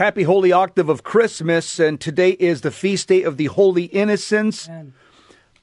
[0.00, 4.66] Happy Holy Octave of Christmas, and today is the feast day of the Holy Innocents.
[4.66, 4.94] Amen.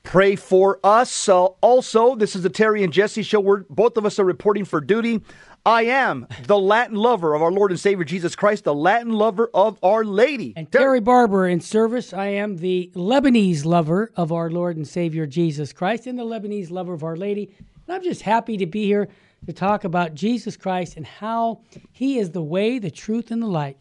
[0.03, 1.27] Pray for us.
[1.27, 4.63] Uh, also, this is the Terry and Jesse show where both of us are reporting
[4.63, 5.21] for duty.
[5.65, 9.49] I am the Latin lover of our Lord and Savior Jesus Christ, the Latin lover
[9.55, 10.53] of Our Lady.
[10.55, 12.13] And Terry Barber in service.
[12.13, 16.69] I am the Lebanese lover of our Lord and Savior Jesus Christ and the Lebanese
[16.69, 17.51] lover of Our Lady.
[17.87, 19.07] And I'm just happy to be here
[19.47, 21.61] to talk about Jesus Christ and how
[21.91, 23.77] he is the way, the truth, and the light.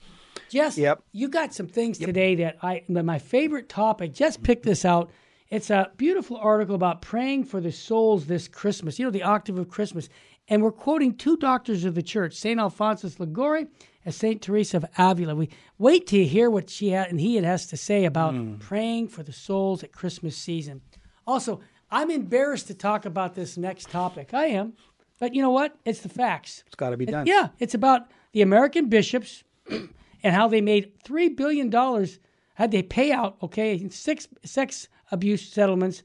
[0.48, 1.02] Jess, Yep.
[1.12, 5.10] you got some things today that I, that my favorite topic, just pick this out.
[5.50, 9.58] It's a beautiful article about praying for the souls this Christmas, you know, the octave
[9.58, 10.08] of Christmas.
[10.48, 12.58] And we're quoting two doctors of the church, St.
[12.58, 13.66] Alphonsus Liguori
[14.04, 14.40] and St.
[14.40, 15.34] Teresa of Avila.
[15.34, 18.54] We wait to hear what she had, and he has to say about hmm.
[18.56, 20.80] praying for the souls at Christmas season.
[21.26, 24.34] Also, I'm embarrassed to talk about this next topic.
[24.34, 24.74] I am.
[25.18, 25.76] But you know what?
[25.84, 26.62] It's the facts.
[26.66, 27.26] It's got to be It- done.
[27.26, 29.44] yeah, it's about the American bishops
[30.22, 32.18] and how they made three billion dollars
[32.54, 36.02] had they pay out okay six sex abuse settlements,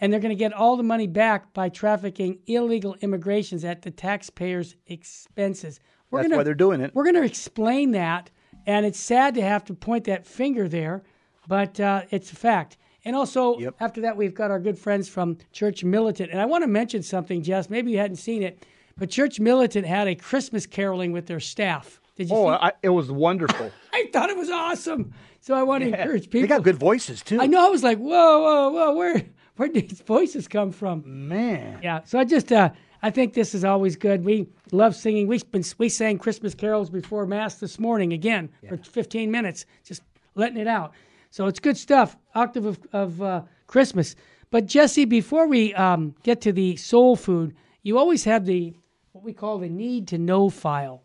[0.00, 3.90] and they're going to get all the money back by trafficking illegal immigrations at the
[3.90, 5.78] taxpayers' expenses.
[6.10, 6.92] We're That's gonna, why they're doing it.
[6.94, 8.30] We're going to explain that,
[8.66, 11.02] and it's sad to have to point that finger there,
[11.46, 12.76] but uh, it's a fact.
[13.04, 13.76] And also, Yep.
[13.80, 16.30] after that, we've got our good friends from Church Militant.
[16.30, 17.70] And I want to mention something, Jess.
[17.70, 18.66] Maybe you hadn't seen it,
[18.98, 22.00] but Church Militant had a Christmas caroling with their staff.
[22.20, 22.48] Did you Oh?
[22.48, 23.72] I, it was wonderful.
[23.94, 25.14] I thought it was awesome.
[25.40, 26.42] So I want to encourage people.
[26.42, 27.40] They got good voices, too.
[27.40, 27.66] I know.
[27.66, 28.94] I was like, whoa, whoa, whoa.
[28.94, 29.22] Where
[29.56, 31.02] where did these voices come from?
[31.06, 31.80] Man.
[31.82, 32.00] Yeah.
[32.04, 32.68] So I just uh,
[33.02, 34.22] I think this is always good.
[34.22, 35.28] We love singing.
[35.28, 40.02] We've been we sang Christmas carols before Mass this morning again for 15 minutes, just
[40.34, 40.92] letting it out.
[41.30, 42.18] So it's good stuff.
[42.34, 44.14] Octave of, of uh, Christmas.
[44.50, 48.74] But Jesse, before we um, get to the soul food, you always have the
[49.12, 51.02] what we call the need to know file.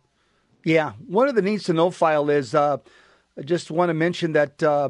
[0.66, 2.78] Yeah, one of the needs to know file is uh,
[3.38, 4.90] I just want to mention that uh,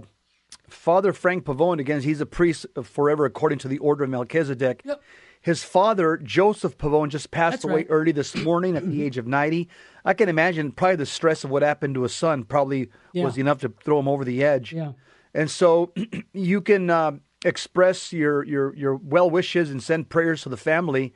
[0.69, 4.81] Father Frank Pavone, again, he's a priest forever according to the order of Melchizedek.
[4.85, 5.01] Yep.
[5.41, 7.87] His father, Joseph Pavone, just passed That's away right.
[7.89, 9.69] early this morning at the age of 90.
[10.03, 13.25] I can imagine probably the stress of what happened to his son probably Yeah.
[13.25, 14.73] was enough to throw him over the edge.
[14.73, 14.93] Yeah.
[15.35, 15.93] And so
[16.33, 21.13] you can uh, express your, your, your well wishes and send prayers to the family.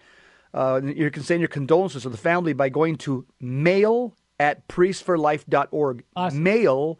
[0.53, 6.03] Uh, you can send your condolences to the family by going to mail at priestforlife.org.
[6.15, 6.43] Awesome.
[6.43, 6.99] Mail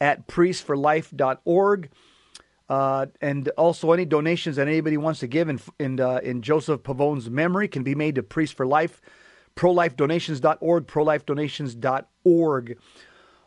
[0.00, 1.90] at priestforlife.org.
[2.68, 6.82] Uh, and also, any donations that anybody wants to give in in, uh, in Joseph
[6.82, 9.00] Pavone's memory can be made to Priest for Life,
[9.56, 12.78] prolifedonations.org, prolifedonations.org.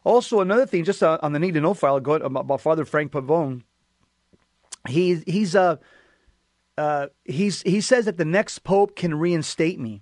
[0.03, 2.83] Also, another thing, just uh, on the need to know file, go about, about Father
[2.83, 3.61] Frank Pavone.
[4.89, 5.75] He he's uh,
[6.75, 10.01] uh, he's he says that the next pope can reinstate me.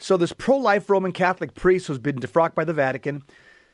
[0.00, 3.22] So this pro-life Roman Catholic priest who's been defrocked by the Vatican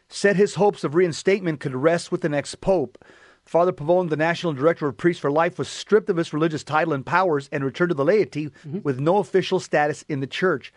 [0.09, 3.03] said his hopes of reinstatement could rest with the next pope.
[3.45, 6.93] Father Pavone, the national director of Priests for Life, was stripped of his religious title
[6.93, 8.51] and powers and returned to the laity
[8.83, 10.73] with no official status in the church.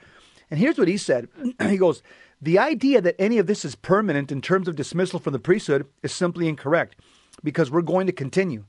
[0.51, 1.27] And here's what he said.
[1.63, 2.03] he goes,
[2.39, 5.87] "The idea that any of this is permanent in terms of dismissal from the priesthood
[6.03, 6.95] is simply incorrect,
[7.43, 8.65] because we're going to continue."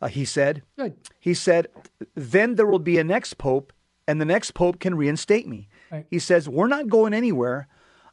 [0.00, 0.62] Uh, he said.
[0.78, 0.96] Good.
[1.20, 1.68] He said,
[2.14, 3.72] then there will be a next pope,
[4.08, 5.68] and the next pope can reinstate me.
[5.90, 6.06] Right.
[6.10, 7.68] He says, we're not going anywhere.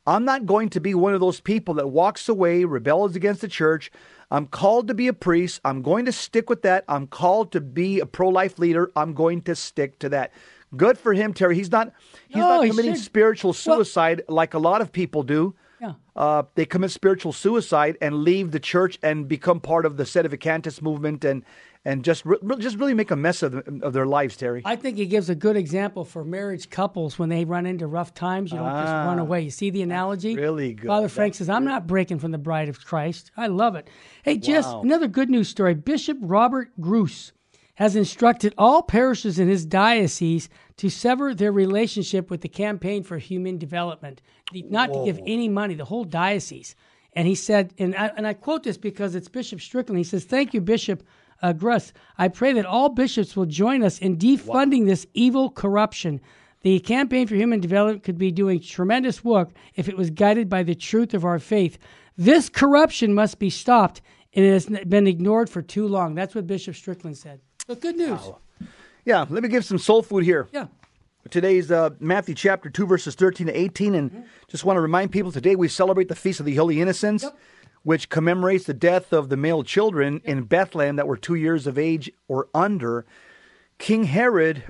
[0.05, 3.47] I'm not going to be one of those people that walks away, rebels against the
[3.47, 3.89] church.
[4.29, 5.61] I'm called to be a priest.
[5.63, 6.83] I'm going to stick with that.
[6.87, 8.91] I'm called to be a pro life leader.
[8.95, 10.33] I'm going to stick to that.
[10.75, 11.55] Good for him, Terry.
[11.55, 11.93] He's not
[12.27, 13.03] he's No, not committing should.
[13.03, 15.53] spiritual suicide like a lot of people do.
[15.79, 15.93] Yeah.
[16.15, 20.81] Uh, they commit spiritual suicide and leave the church and become part of the Sedevacantists
[20.81, 21.43] movement and
[21.85, 24.61] and just re- just really make a mess of, of their lives, Terry.
[24.65, 28.13] I think he gives a good example for marriage couples when they run into rough
[28.13, 28.51] times.
[28.51, 29.41] You don't just run away.
[29.41, 30.37] You see the analogy?
[30.37, 30.41] Ah.
[30.41, 30.87] really good.
[30.87, 33.31] Father Frank says, I'm not breaking from the bride of Christ.
[33.35, 33.89] I love it.
[34.23, 34.81] Hey, Jess, Wow.
[34.81, 35.73] another good news story.
[35.73, 37.31] Bishop Robert Gruss
[37.75, 40.47] has instructed all parishes in his diocese
[40.77, 44.21] to sever their relationship with the Campaign for Human Development,
[44.53, 46.75] not to give any money, the whole diocese.
[47.13, 49.97] And he said, and I, and I quote this because it's Bishop Strickland.
[49.97, 51.03] He says, Thank you, Bishop
[51.43, 51.91] uh, Gruss.
[52.17, 56.19] I pray that all bishops will join us in defunding this evil corruption.
[56.61, 60.63] The Campaign for Human Development could be doing tremendous work if it was guided by
[60.63, 61.77] the truth of our faith.
[62.17, 64.01] This corruption must be stopped,
[64.33, 66.15] and it has been ignored for too long.
[66.15, 67.41] That's what Bishop Strickland said.
[67.67, 68.19] But good news.
[69.05, 70.47] yeah, let me give some soul food here.
[70.53, 70.67] Yeah.
[71.29, 73.95] Today's uh, Matthew chapter 2, verses 13 to 18.
[73.95, 77.23] And just want to remind people today we celebrate the Feast of the Holy Innocents,
[77.23, 77.37] Yep.
[77.83, 81.77] Which commemorates the death of the male children in Bethlehem that were two years of
[81.77, 83.05] age or under.
[83.77, 84.63] King Herod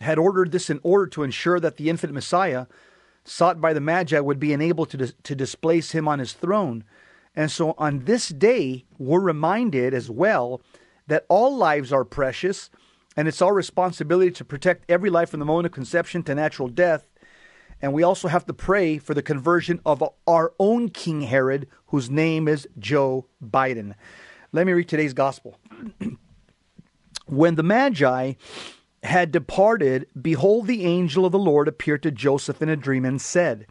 [0.00, 2.66] had ordered this in order to ensure that the infant Messiah,
[3.24, 6.84] sought by the Magi, would be enabled to, dis- to displace him on his throne.
[7.34, 10.60] And so on this day, we're reminded as well
[11.06, 12.70] that all lives are precious,
[13.16, 16.68] and it's our responsibility to protect every life from the moment of conception to natural
[16.68, 17.06] death.
[17.82, 22.10] And we also have to pray for the conversion of our own King Herod, whose
[22.10, 23.94] name is Joe Biden.
[24.52, 25.58] Let me read today's gospel.
[27.26, 28.34] when the Magi
[29.02, 33.20] had departed, behold, the angel of the Lord appeared to Joseph in a dream and
[33.20, 33.66] said,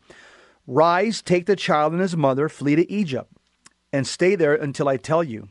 [0.68, 3.32] Rise, take the child and his mother, flee to Egypt,
[3.92, 5.50] and stay there until I tell you.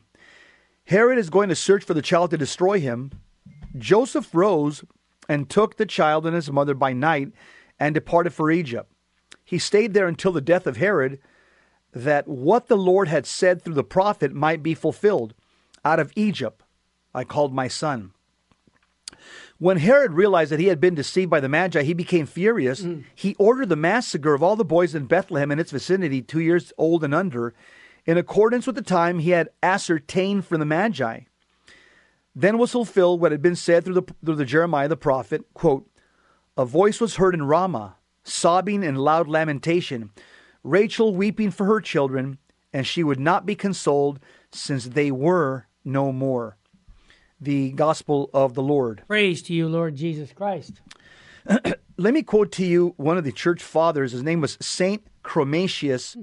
[0.85, 3.11] Herod is going to search for the child to destroy him.
[3.77, 4.83] Joseph rose
[5.27, 7.31] and took the child and his mother by night
[7.79, 8.91] and departed for Egypt.
[9.43, 11.19] He stayed there until the death of Herod,
[11.93, 15.33] that what the Lord had said through the prophet might be fulfilled.
[15.83, 16.63] Out of Egypt
[17.13, 18.11] I called my son.
[19.57, 22.81] When Herod realized that he had been deceived by the Magi, he became furious.
[22.81, 23.05] Mm.
[23.15, 26.73] He ordered the massacre of all the boys in Bethlehem and its vicinity, two years
[26.77, 27.53] old and under,
[28.05, 31.21] in accordance with the time he had ascertained from the Magi.
[32.35, 35.89] Then was fulfilled what had been said through the, through the Jeremiah the prophet, quote,
[36.57, 40.11] A voice was heard in Ramah, sobbing and loud lamentation,
[40.63, 42.37] Rachel weeping for her children,
[42.71, 44.19] and she would not be consoled,
[44.51, 46.57] since they were no more
[47.39, 49.03] the gospel of the Lord.
[49.07, 50.81] Praise to you, Lord Jesus Christ.
[51.97, 54.11] Let me quote to you one of the church fathers.
[54.11, 56.17] His name was Saint Chromatius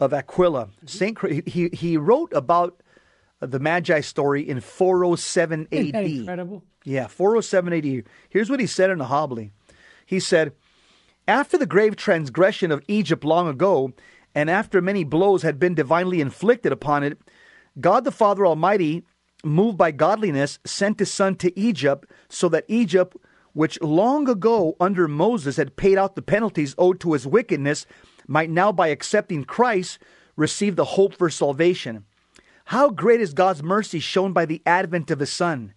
[0.00, 0.66] of Aquileia.
[0.66, 0.86] Mm-hmm.
[0.86, 2.82] Saint he he wrote about
[3.40, 5.94] the Magi story in 407 AD.
[5.94, 6.62] incredible?
[6.84, 8.04] Yeah, 407 AD.
[8.28, 9.52] Here's what he said in a homily.
[10.06, 10.52] He said,
[11.26, 13.92] "After the grave transgression of Egypt long ago,
[14.34, 17.18] and after many blows had been divinely inflicted upon it,
[17.80, 19.04] God the Father Almighty
[19.44, 23.16] moved by godliness, sent his son to Egypt so that Egypt,
[23.52, 27.86] which long ago under Moses had paid out the penalties owed to his wickedness,
[28.26, 29.98] might now, by accepting Christ,
[30.36, 32.04] receive the hope for salvation.
[32.66, 35.74] How great is God's mercy shown by the advent of his son!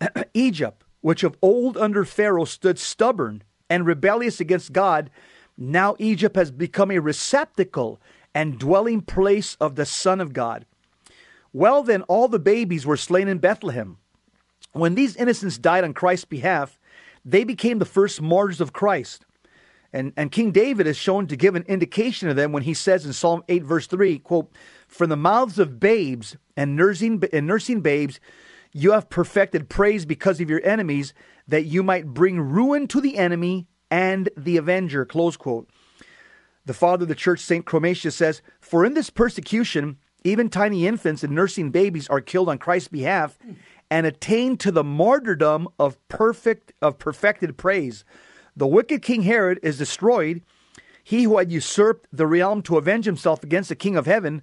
[0.34, 3.42] Egypt, which of old under Pharaoh stood stubborn
[3.72, 5.10] and rebellious against God,
[5.56, 7.98] now Egypt has become a receptacle
[8.34, 10.66] and dwelling place of the Son of God.
[11.54, 13.96] Well, then, all the babies were slain in Bethlehem.
[14.72, 16.78] When these innocents died on Christ's behalf,
[17.24, 19.24] they became the first martyrs of Christ.
[19.90, 23.06] And, and King David is shown to give an indication of them when he says
[23.06, 24.52] in Psalm 8, verse 3, quote,
[24.86, 28.20] From the mouths of babes and nursing, and nursing babes,
[28.72, 31.14] you have perfected praise because of your enemies,
[31.48, 35.04] that you might bring ruin to the enemy and the avenger.
[35.04, 35.68] Close quote.
[36.64, 37.66] The father of the church, St.
[37.66, 42.58] Chromatius, says, For in this persecution, even tiny infants and nursing babies are killed on
[42.58, 43.38] Christ's behalf
[43.90, 48.04] and attain to the martyrdom of perfect of perfected praise.
[48.56, 50.42] The wicked King Herod is destroyed,
[51.02, 54.42] he who had usurped the realm to avenge himself against the King of heaven.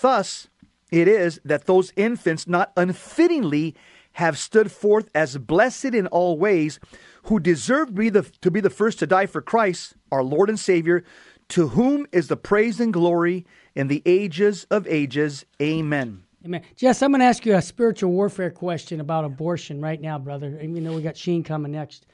[0.00, 0.48] Thus
[0.92, 3.74] it is that those infants not unfittingly
[4.12, 6.78] have stood forth as blessed in all ways,
[7.24, 10.50] who deserve to be the, to be the first to die for Christ, our Lord
[10.50, 11.02] and Savior,
[11.48, 15.46] to whom is the praise and glory in the ages of ages.
[15.60, 16.24] Amen.
[16.44, 16.62] Amen.
[16.76, 20.58] Jess, I'm going to ask you a spiritual warfare question about abortion right now, brother.
[20.60, 22.04] Even though we got Sheen coming next,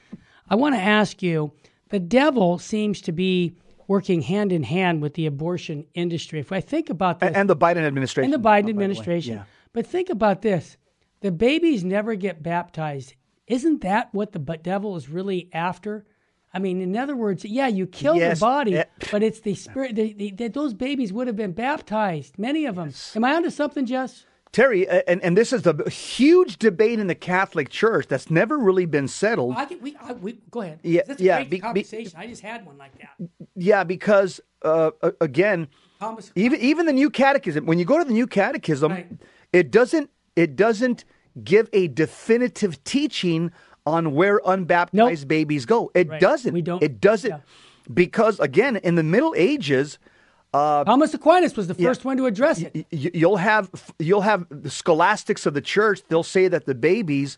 [0.48, 1.50] I want to ask you
[1.88, 3.54] the devil seems to be
[3.88, 6.38] working hand in hand with the abortion industry.
[6.38, 9.40] If I think about this, and the Biden administration, and the Biden oh, administration, the
[9.40, 9.46] yeah.
[9.72, 10.76] but think about this:
[11.20, 13.14] the babies never get baptized.
[13.48, 16.06] Isn't that what the devil is really after?
[16.52, 18.38] I mean, in other words, yeah, you kill yes.
[18.38, 18.84] the body, eh.
[19.10, 19.96] but it's the spirit.
[20.38, 22.88] that those babies would have been baptized, many of them.
[22.88, 23.16] Yes.
[23.16, 24.24] Am I onto something, Jess?
[24.52, 28.86] Terry, and, and this is a huge debate in the Catholic Church that's never really
[28.86, 29.56] been settled.
[29.56, 30.80] I can, we, I, we, go ahead.
[30.82, 31.44] Yeah, that's yeah.
[31.44, 32.12] Be, conversation.
[32.18, 33.28] Be, I just had one like that.
[33.54, 34.90] Yeah, because uh,
[35.20, 35.68] again,
[36.00, 37.66] Thomas, even even the New Catechism.
[37.66, 39.12] When you go to the New Catechism, right.
[39.52, 41.04] it doesn't it doesn't
[41.44, 43.52] give a definitive teaching
[43.84, 45.28] on where unbaptized nope.
[45.28, 45.90] babies go.
[45.94, 46.20] It right.
[46.20, 46.54] doesn't.
[46.54, 46.82] We don't.
[46.82, 47.40] It doesn't yeah.
[47.92, 49.98] because again, in the Middle Ages.
[50.54, 52.74] Uh, Thomas Aquinas was the first yeah, one to address it.
[52.74, 56.00] Y- you'll have you'll have the scholastics of the church.
[56.08, 57.36] They'll say that the babies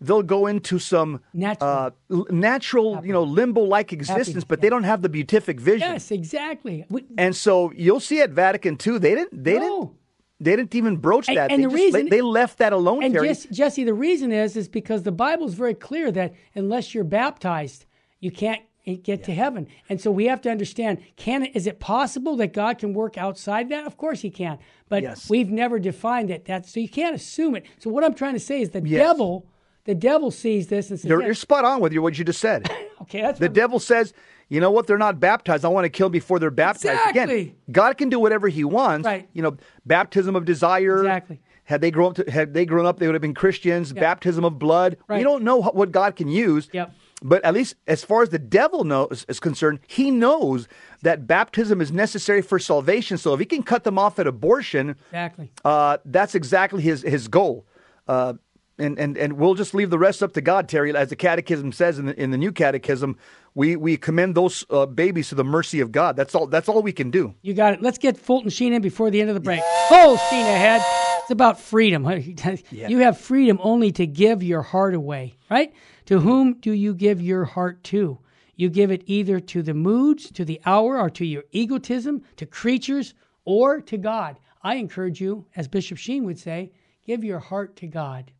[0.00, 1.90] they'll go into some natural, uh,
[2.30, 4.62] natural you know, limbo-like existence, but yeah.
[4.62, 5.92] they don't have the beatific vision.
[5.92, 6.84] Yes, exactly.
[6.88, 9.60] We, and so you'll see at Vatican II, they didn't, they no.
[9.60, 9.90] didn't,
[10.38, 11.50] they didn't even broach that.
[11.50, 13.02] And, and they the just, reason they left that alone.
[13.02, 13.34] And Terry.
[13.50, 17.86] Jesse, the reason is is because the Bible is very clear that unless you're baptized,
[18.20, 18.60] you can't
[18.94, 19.26] get yeah.
[19.26, 19.66] to heaven.
[19.88, 23.68] And so we have to understand: can is it possible that God can work outside
[23.70, 23.86] that?
[23.86, 25.28] Of course He can, but yes.
[25.28, 26.44] we've never defined it.
[26.44, 27.64] That so you can't assume it.
[27.78, 29.00] So what I'm trying to say is the yes.
[29.00, 29.46] devil,
[29.84, 32.40] the devil sees this and says, "You're, you're spot on with you what you just
[32.40, 32.70] said."
[33.02, 34.14] Okay, that's The devil says,
[34.48, 34.86] you know what?
[34.86, 35.64] They're not baptized.
[35.64, 36.98] I want to kill before they're baptized.
[37.08, 37.40] Exactly.
[37.40, 39.04] Again, God can do whatever He wants.
[39.04, 39.28] Right.
[39.32, 40.98] You know, baptism of desire.
[40.98, 41.40] Exactly.
[41.64, 43.92] Had they grown up, to, had they grown up, they would have been Christians.
[43.92, 44.98] Baptism of blood.
[45.08, 45.18] Right.
[45.18, 46.68] We don't know what God can use.
[46.72, 46.94] Yep.
[47.22, 50.68] But at least as far as the devil knows is concerned, he knows
[51.02, 53.16] that baptism is necessary for salvation.
[53.16, 55.50] So if he can cut them off at abortion, exactly.
[55.64, 57.66] uh, that's exactly his his goal.
[58.06, 58.34] Uh,
[58.78, 60.94] and, and and we'll just leave the rest up to God, Terry.
[60.94, 63.16] As the Catechism says in the in the New Catechism,
[63.54, 66.16] we we commend those uh, babies to the mercy of God.
[66.16, 66.46] That's all.
[66.46, 67.34] That's all we can do.
[67.40, 67.82] You got it.
[67.82, 69.62] Let's get Fulton Sheen in before the end of the break.
[69.88, 70.82] Full Sheen ahead.
[71.22, 72.04] It's about freedom.
[72.70, 75.72] You have freedom only to give your heart away, right?
[76.06, 78.18] To whom do you give your heart to?
[78.54, 82.46] You give it either to the moods, to the hour, or to your egotism, to
[82.46, 84.38] creatures, or to God.
[84.62, 86.72] I encourage you, as Bishop Sheen would say,
[87.06, 88.32] give your heart to God.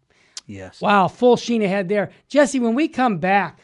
[0.47, 0.81] Yes.
[0.81, 2.11] Wow, full sheen ahead there.
[2.29, 3.61] Jesse, when we come back,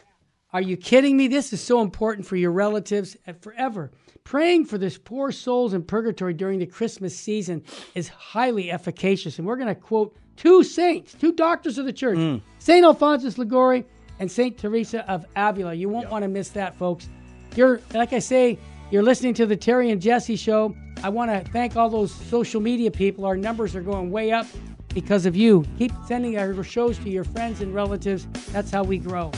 [0.53, 1.27] are you kidding me?
[1.27, 3.91] This is so important for your relatives forever.
[4.23, 7.63] Praying for this poor souls in purgatory during the Christmas season
[7.95, 9.39] is highly efficacious.
[9.39, 12.41] And we're going to quote two saints, two doctors of the church, mm.
[12.59, 12.85] St.
[12.85, 13.83] Alphonsus Liguori
[14.19, 14.55] and St.
[14.55, 15.73] Teresa of Avila.
[15.73, 17.09] You won't want to miss that, folks.
[17.55, 18.59] You're, like I say,
[18.91, 20.75] you're listening to the Terry and Jesse show.
[21.03, 23.25] I want to thank all those social media people.
[23.25, 24.45] Our numbers are going way up
[24.93, 25.65] because of you.
[25.79, 28.27] Keep sending our shows to your friends and relatives.
[28.51, 29.31] That's how we grow.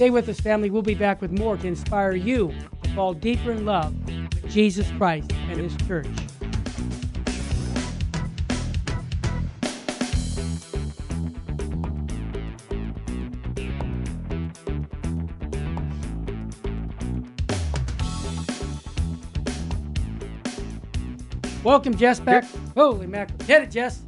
[0.00, 0.70] Stay with us, family.
[0.70, 2.54] We'll be back with more to inspire you
[2.84, 6.06] to fall deeper in love with Jesus Christ and His church.
[21.62, 22.46] Welcome, Jess, back.
[22.74, 23.38] Holy mackerel.
[23.46, 24.00] Get it, Jess.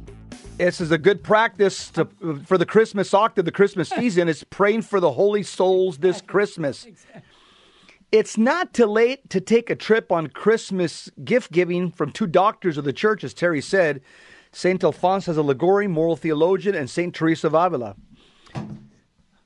[0.57, 2.05] This is a good practice to,
[2.45, 4.27] for the Christmas octave, the Christmas season.
[4.27, 6.85] is praying for the holy souls this Christmas.
[8.11, 12.77] It's not too late to take a trip on Christmas gift giving from two doctors
[12.77, 14.01] of the church, as Terry said
[14.51, 14.83] St.
[14.83, 17.13] Alphonsus of Liguori, moral theologian, and St.
[17.13, 17.95] Teresa of Avila.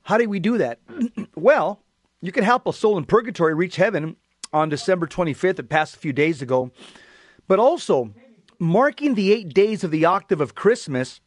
[0.02, 0.80] How do we do that?
[1.34, 1.80] well,
[2.20, 4.16] you can help a soul in purgatory reach heaven
[4.52, 5.58] on December 25th.
[5.58, 6.70] It passed a few days ago.
[7.46, 8.12] But also,
[8.58, 11.20] marking the eight days of the octave of Christmas,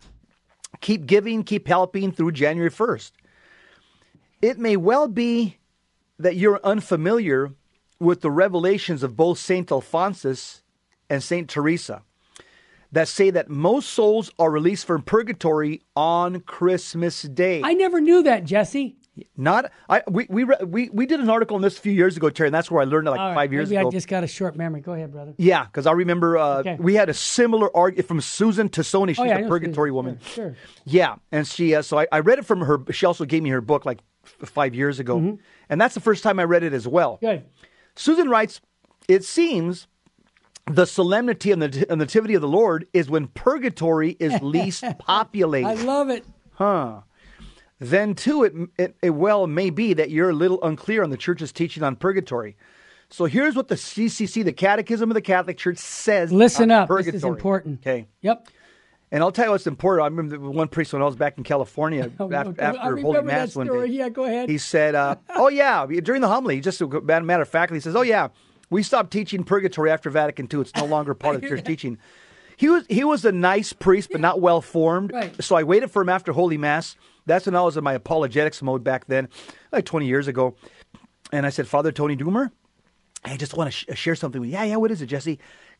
[0.79, 3.11] keep giving, keep helping through January 1st.
[4.41, 5.57] It may well be
[6.19, 7.51] that you're unfamiliar
[8.00, 9.71] with the revelations of both St.
[9.71, 10.63] Alphonsus
[11.09, 11.50] and St.
[11.50, 12.03] Teresa
[12.91, 17.61] that say that most souls are released from purgatory on Christmas Day.
[17.63, 18.97] I never knew that, Jesse.
[19.36, 22.30] Not I we we we we did an article on this a few years ago,
[22.30, 23.89] Terry, and that's where I learned it like right, five years maybe ago.
[23.89, 24.80] I just got a short memory.
[24.80, 25.34] Go ahead, brother.
[25.38, 26.77] Yeah, because I remember uh, Okay.
[26.80, 29.10] we had a similar argument from Susan Tassone.
[29.10, 29.96] She's Oh, yeah, a purgatory Susan.
[29.96, 30.20] woman.
[30.22, 30.56] Sure, sure.
[30.86, 32.80] Yeah, and she uh, so I, I read it from her.
[32.91, 35.38] She also gave me her book like f- five years ago,
[35.70, 37.15] and that's the first time I read it as well.
[37.18, 37.25] Mm-hmm.
[37.25, 37.46] Good.
[37.96, 38.62] Susan writes,
[39.10, 39.88] "It seems
[40.68, 45.74] the solemnity and the nativity of the Lord is when purgatory is least populated." I
[45.74, 46.24] love it.
[46.53, 47.01] Huh.
[47.81, 51.17] Then, too, it, it, it well may be that you're a little unclear on the
[51.17, 52.55] church's teaching on purgatory.
[53.09, 56.31] So here's what the CCC, the Catechism of the Catholic Church, says.
[56.31, 56.88] Listen up.
[56.88, 57.11] Purgatory.
[57.11, 57.79] This is important.
[57.79, 58.07] Okay.
[58.21, 58.50] Yep.
[59.11, 60.03] And I'll tell you what's important.
[60.03, 63.65] I remember one priest when I was back in California after, after Holy Mass one
[63.65, 63.88] day.
[63.88, 64.47] Yeah, go ahead.
[64.47, 67.95] He said, uh, "Oh yeah," during the homily, just a matter of fact, he says,
[67.95, 68.29] "Oh yeah,
[68.69, 70.61] we stopped teaching purgatory after Vatican II.
[70.61, 71.97] It's no longer part of the church teaching."
[72.55, 75.11] He was he was a nice priest, but not well formed.
[75.11, 75.43] Right.
[75.43, 76.95] So I waited for him after Holy Mass.
[77.25, 79.30] That's when I was in my apologetics mode back then,
[79.72, 80.56] like 20 years ago.
[81.32, 82.51] And I said, Father Tony Doomer,
[83.24, 84.56] I just want to sh- share something with you.
[84.56, 85.40] Yeah, yeah, what is it, Jesse?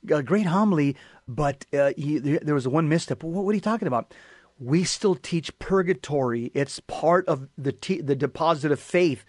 [0.10, 0.96] A great homily,
[1.28, 3.24] but uh, he, there, was one misstep.
[3.24, 4.14] What, what are you talking about?
[4.60, 6.52] We still teach purgatory.
[6.54, 9.26] It's part of the te- the deposit of faith.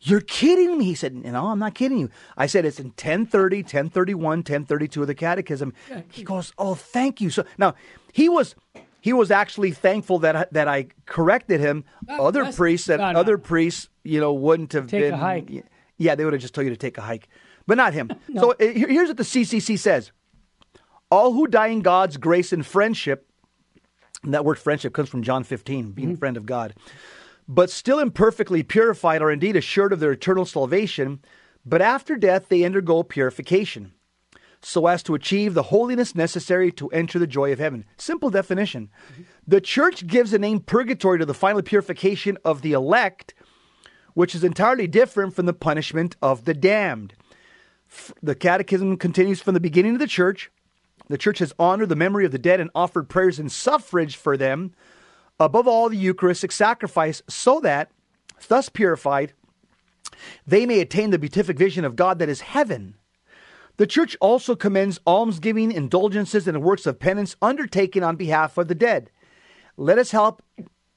[0.00, 0.84] You're kidding me.
[0.84, 2.10] He said, No, I'm not kidding you.
[2.36, 5.72] I said, It's in 1030, 1031, 1032 of the Catechism.
[6.10, 7.30] He goes, Oh, thank you.
[7.30, 7.74] So now
[8.12, 8.54] he was.
[9.04, 11.84] He was actually thankful that I, that I corrected him.
[12.08, 13.20] Other priests, that no, no.
[13.20, 15.18] other priests, you know, wouldn't have Take a been.
[15.20, 15.50] hike.
[15.98, 17.28] Yeah, they would have just told you to take a hike,
[17.66, 18.10] but not him.
[18.34, 20.10] So uh, here's what the CCC says:
[21.10, 23.28] All who die in God's grace and friendship.
[24.22, 26.14] And that word friendship comes from John 15, being Mm-hmm.
[26.14, 26.74] a friend of God.
[27.46, 31.20] But still imperfectly purified are indeed assured of their eternal salvation.
[31.66, 33.92] But after death, they undergo purification
[34.64, 37.84] so as to achieve the holiness necessary to enter the joy of heaven.
[37.96, 38.90] Simple definition.
[39.46, 43.34] The church gives the name purgatory to the final purification of the elect,
[44.14, 47.14] which is entirely different from the punishment of the damned.
[48.22, 50.50] The catechism continues from the beginning of the church.
[51.08, 54.36] The church has honored the memory of the dead and offered prayers and suffrage for
[54.36, 54.72] them,
[55.38, 57.90] above all the Eucharistic sacrifice, so that,
[58.48, 59.34] thus purified,
[60.46, 62.94] they may attain the beatific vision of God that is heaven.
[63.76, 68.74] The church also commends almsgiving, indulgences, and works of penance undertaken on behalf of the
[68.74, 69.10] dead.
[69.76, 70.42] Let us help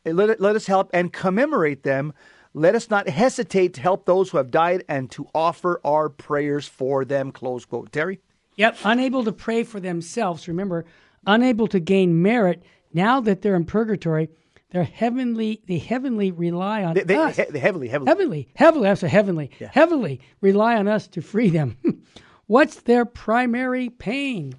[0.05, 2.13] let, let us help and commemorate them.
[2.53, 6.67] Let us not hesitate to help those who have died and to offer our prayers
[6.67, 7.31] for them.
[7.31, 7.91] Close quote.
[7.91, 8.19] Terry?
[8.55, 10.48] Yep, unable to pray for themselves.
[10.48, 10.86] Remember,
[11.25, 14.29] unable to gain merit now that they're in purgatory.
[14.72, 15.62] They're heavenly.
[15.67, 17.36] They heavenly rely on They, they, us.
[17.38, 18.07] he- heavily, heavily.
[18.10, 18.84] heavily, heavily.
[18.88, 19.51] That's a heavenly.
[19.72, 21.77] Heavily rely on us to free them.
[22.48, 24.56] What's their primary pain?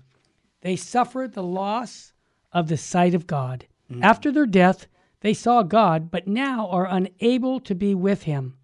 [0.61, 2.12] They suffer the loss
[2.52, 3.66] of the sight of God.
[3.90, 4.02] Mm.
[4.02, 4.87] After their death,
[5.21, 8.54] they saw God, but now are unable to be with Him.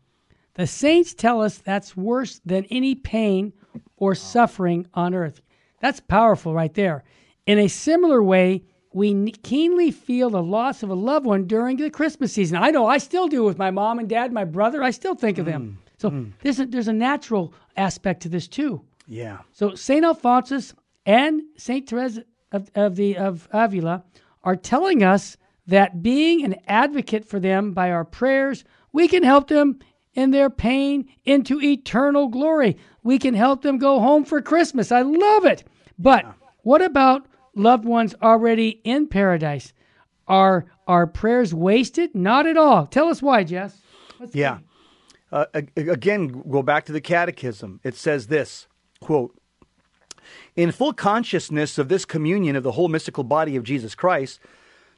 [0.55, 3.53] The saints tell us that's worse than any pain
[3.97, 5.41] or suffering on earth.
[5.81, 7.03] That's powerful right there.
[7.47, 8.63] In a similar way,
[8.93, 12.59] we keenly feel the loss of a loved one during the Christmas season.
[12.59, 14.83] I know I still do with my mom and dad, my brother.
[14.83, 15.79] I still think of them.
[15.79, 15.91] Mm.
[16.01, 16.33] So mm.
[16.43, 18.85] there's a, there's a natural aspect to this too.
[19.07, 19.39] Yeah.
[19.53, 20.75] So Saint Alphonsus
[21.07, 22.21] and Saint Therese
[22.53, 24.05] of, of the of Avila
[24.43, 29.49] are telling us that being an advocate for them by our prayers, we can help
[29.49, 29.79] them
[30.15, 32.77] in their pain into eternal glory.
[33.03, 34.93] We can help them go home for Christmas.
[34.93, 35.65] I love it.
[35.99, 36.27] But
[36.63, 39.73] what about loved ones already in paradise?
[40.27, 42.15] Are our prayers wasted?
[42.15, 42.87] Not at all.
[42.87, 43.81] Tell us why, Jess.
[44.19, 44.59] Let's Yeah.
[45.33, 45.47] Uh,
[45.77, 47.81] again, go back to the catechism.
[47.83, 48.69] It says this
[49.01, 49.37] quote,
[50.57, 54.41] In full consciousness of this communion of the whole mystical body of Jesus Christ,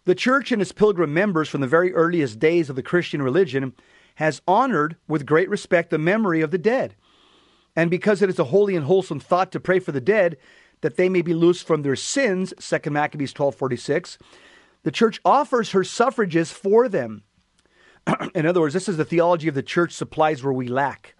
[0.04, 3.72] the Church and its pilgrim members from the very earliest days of the Christian religion
[4.16, 6.94] has honored with great respect the memory of the dead.
[7.74, 10.38] And because it is a holy and wholesome thought to pray for the dead,
[10.80, 14.18] that they may be loosed from their sins, 2 Maccabees 1246,
[14.84, 17.24] the church offers her suffrages for them.
[18.34, 21.15] In other words, this is the theology of the church supplies where we lack.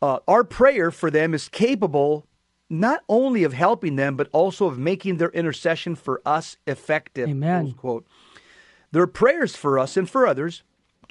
[0.00, 2.26] Uh, our prayer for them is capable
[2.70, 7.28] not only of helping them, but also of making their intercession for us effective.
[7.28, 7.72] Amen.
[7.72, 8.06] quote.
[8.90, 10.62] Their prayers for us and for others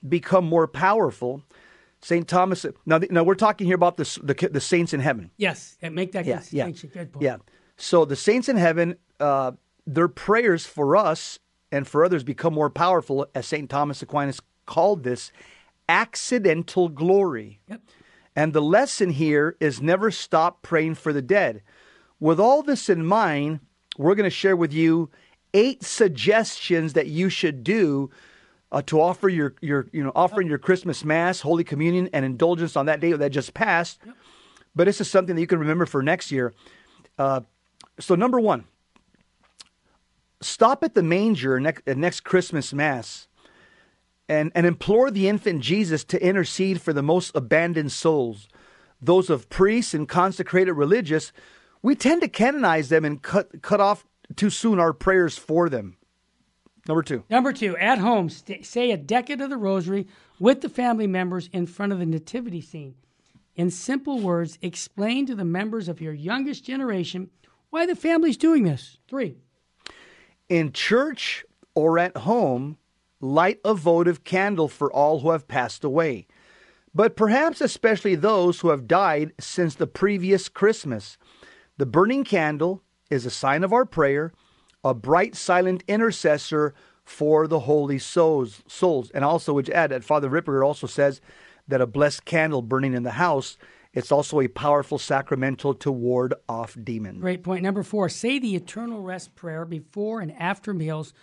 [0.08, 1.44] become more powerful.
[2.02, 2.28] St.
[2.28, 5.32] Thomas, now, now we're talking here about the, the, the saints in heaven.
[5.38, 6.70] Yes, and make that Yeah, yeah.
[6.70, 7.24] Good point.
[7.24, 7.38] yeah.
[7.76, 9.54] So the saints in heaven, uh,
[9.86, 11.40] their prayers for us
[11.72, 13.70] and for others become more powerful, as St.
[13.70, 15.32] Thomas Aquinas called this
[15.90, 17.60] accidental glory.
[17.68, 17.82] Yep.
[18.38, 21.64] And the lesson here is never stop praying for the dead.
[22.20, 23.62] With all this in mind,
[23.98, 25.10] we're going to share with you
[25.56, 28.12] eight suggestions that you should do
[28.72, 32.76] uh, to offer your, your, you know, offering your Christmas Mass, Holy Communion, and indulgence
[32.76, 34.02] on that day that just passed.
[34.76, 36.54] But this is something that you can remember for next year.
[37.18, 37.42] Uh,
[38.00, 38.66] so, number one,
[40.42, 43.27] stop at the manger next, next Christmas Mass
[44.30, 48.48] and, and implore the infant Jesus to intercede for the most abandoned souls,
[49.02, 51.32] those of priests and consecrated religious.
[51.82, 55.98] We tend to canonize them and cut, cut off too soon our prayers for them.
[56.88, 57.24] Number two.
[57.30, 60.08] Number two, at home, st- say a decade of the rosary
[60.40, 62.96] with the family members in front of the nativity scene.
[63.56, 67.30] In simple words, explain to the members of your youngest generation
[67.70, 68.98] why the family's doing this.
[69.08, 69.36] Three,
[70.48, 71.44] In church
[71.76, 72.78] or at home,
[73.20, 76.28] light a votive candle for all who have passed away,
[76.94, 81.18] but perhaps especially those who have died since the previous Christmas.
[81.78, 84.34] The burning candle is a sign of our prayer,
[84.84, 88.64] a bright, silent intercessor for the holy souls.
[88.68, 89.10] souls.
[89.12, 91.22] And also, would add that Father Ripperger also says
[91.68, 93.58] that a blessed candle burning in the house,
[93.94, 97.22] it's also a powerful sacramental to ward off demons.
[97.22, 97.64] great point.
[97.64, 101.14] Number four, say the eternal rest prayer before and after meals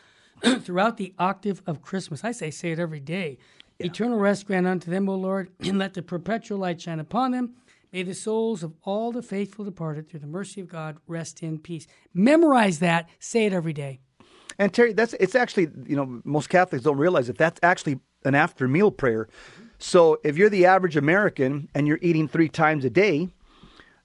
[0.60, 2.24] throughout the octave of Christmas.
[2.24, 3.38] I say, say it every day.
[3.78, 7.54] Eternal rest grant unto them, O Lord, and let the perpetual light shine upon them.
[7.92, 11.58] May the souls of all the faithful departed through the mercy of God rest in
[11.58, 11.86] peace.
[12.12, 13.08] Memorize that.
[13.20, 14.00] Say it every day.
[14.58, 18.34] And Terry, that's it's actually you know most Catholics don't realize that that's actually an
[18.34, 19.28] after meal prayer.
[19.78, 23.28] So if you're the average American and you're eating three times a day,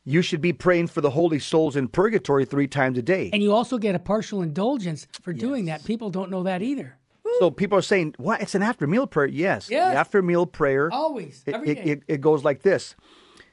[0.09, 3.29] you should be praying for the holy souls in purgatory three times a day.
[3.31, 5.83] And you also get a partial indulgence for doing that.
[5.85, 6.97] People don't know that either.
[7.39, 8.41] So people are saying, "What?
[8.41, 9.95] It's an after meal prayer." Yes, Yes.
[9.95, 10.89] after meal prayer.
[10.91, 11.91] Always, It, every it, day.
[11.91, 12.95] it, it goes like this: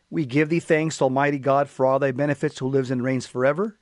[0.09, 3.79] We give thee thanks, Almighty God, for all thy benefits, who lives and reigns forever.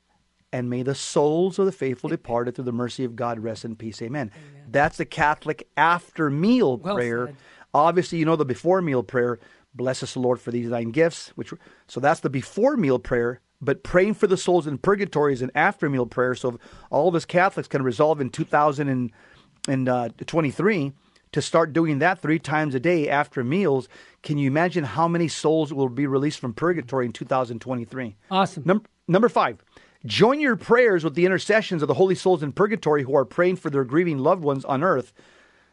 [0.52, 3.76] And may the souls of the faithful departed through the mercy of God rest in
[3.76, 4.00] peace.
[4.02, 4.30] Amen.
[4.70, 7.26] That's the Catholic after meal Well prayer.
[7.26, 7.36] said.
[7.72, 9.38] Obviously, you know the before meal prayer.
[9.74, 11.32] Bless us, Lord, for these thine gifts.
[11.34, 11.52] Which
[11.88, 13.40] so that's the before meal prayer.
[13.60, 16.34] But praying for the souls in purgatory is an after meal prayer.
[16.34, 16.56] So if
[16.90, 20.90] all of us Catholics can resolve in 2023 uh,
[21.32, 23.88] to start doing that three times a day after meals,
[24.22, 28.16] can you imagine how many souls will be released from purgatory in 2023?
[28.30, 28.64] Awesome.
[28.66, 29.64] Num- number five,
[30.04, 33.56] join your prayers with the intercessions of the holy souls in purgatory who are praying
[33.56, 35.14] for their grieving loved ones on earth.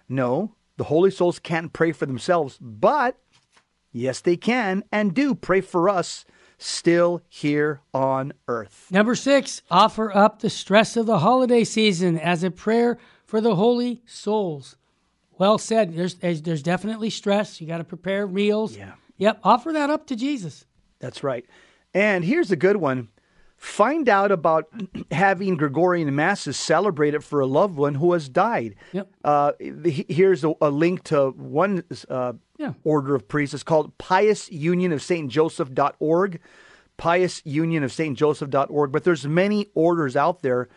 [0.07, 3.17] No, the holy souls can't pray for themselves, but
[3.91, 6.25] yes, they can and do pray for us
[6.57, 8.87] still here on earth.
[8.91, 13.55] Number six, offer up the stress of the holiday season as a prayer for the
[13.55, 14.75] holy souls.
[15.37, 15.95] Well said.
[15.95, 17.59] There's there's definitely stress.
[17.59, 18.77] You got to prepare meals.
[18.77, 18.93] Yeah.
[19.17, 19.39] Yep.
[19.43, 20.65] Offer that up to Jesus.
[20.99, 21.45] That's right.
[21.93, 23.09] And here's a good one.
[23.61, 24.65] Find out about
[25.11, 28.73] having Gregorian masses celebrated for a loved one who has died.
[28.91, 29.07] Yep.
[29.23, 32.73] Uh, here's a, a link to one uh, Yeah.
[32.83, 33.53] order of priests.
[33.53, 35.29] It's called Pious Union of St.
[35.29, 36.39] Joseph.org.
[36.97, 38.17] Pious Union of St.
[38.17, 38.91] Joseph.org.
[38.91, 40.67] But there's many orders out there.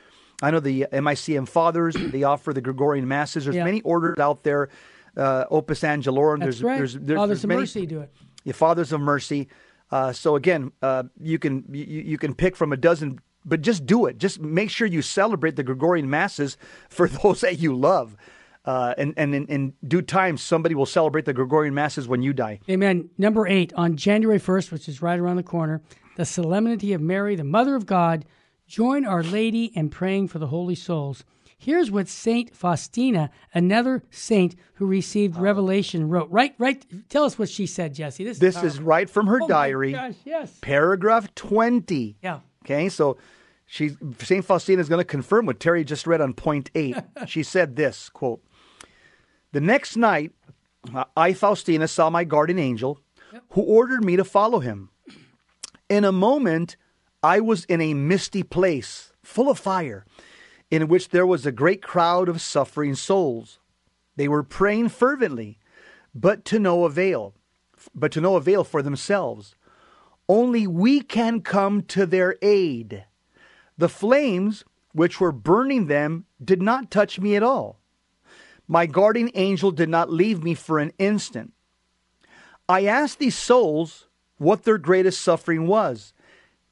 [0.42, 3.44] I know the MICM Fathers, they offer the Gregorian masses.
[3.44, 3.64] There's Yeah.
[3.64, 4.68] many orders out there.
[5.16, 6.40] Uh, Opus Angelorum.
[6.40, 6.76] That's there's, right.
[6.76, 8.12] There's, there's, Fathers there's of many- Mercy do it.
[8.44, 9.48] the Fathers of Mercy.
[9.90, 13.86] Uh, so again, uh, you can you, you can pick from a dozen, but just
[13.86, 14.18] do it.
[14.18, 16.56] Just make sure you celebrate the Gregorian masses
[16.88, 18.16] for those that you love,
[18.64, 22.32] uh, and and in, in due time, somebody will celebrate the Gregorian masses when you
[22.32, 22.60] die.
[22.68, 23.10] Amen.
[23.18, 25.82] Number eight, on January 1st, which is right around the corner,
[26.16, 28.24] the Solemnity of Mary, the Mother of God.
[28.66, 31.22] Join Our Lady in praying for the holy souls.
[31.64, 35.40] Here's what Saint Faustina, another saint who received oh.
[35.40, 36.30] revelation, wrote.
[36.30, 36.84] Right, right.
[37.08, 38.22] Tell us what she said, Jesse.
[38.22, 40.58] This, This is is right from her Oh diary, gosh, yes.
[40.60, 42.18] paragraph twenty.
[42.22, 42.40] Yeah.
[42.66, 43.16] Okay, so
[43.64, 46.96] she Saint Faustina is going to confirm what Terry just read on point eight.
[47.26, 48.44] she said this quote:
[49.52, 50.32] "The next night,
[51.16, 53.00] I Faustina saw my guardian angel,
[53.52, 54.90] who ordered me to follow him.
[55.88, 56.76] In a moment,
[57.22, 60.04] I was in a misty place, full of fire,
[60.74, 63.58] in which there was a great crowd of suffering souls.
[64.16, 65.58] They were praying fervently,
[66.14, 67.34] but to no avail,
[67.94, 69.54] but to no avail for themselves."
[70.28, 73.04] Only we can come to their aid.
[73.76, 77.80] The flames which were burning them did not touch me at all.
[78.66, 81.52] My guardian angel did not leave me for an instant.
[82.68, 84.08] I asked these souls
[84.38, 86.14] what their greatest suffering was.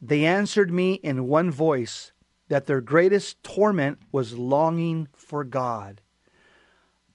[0.00, 2.11] They answered me in one voice
[2.52, 6.02] that their greatest torment was longing for God.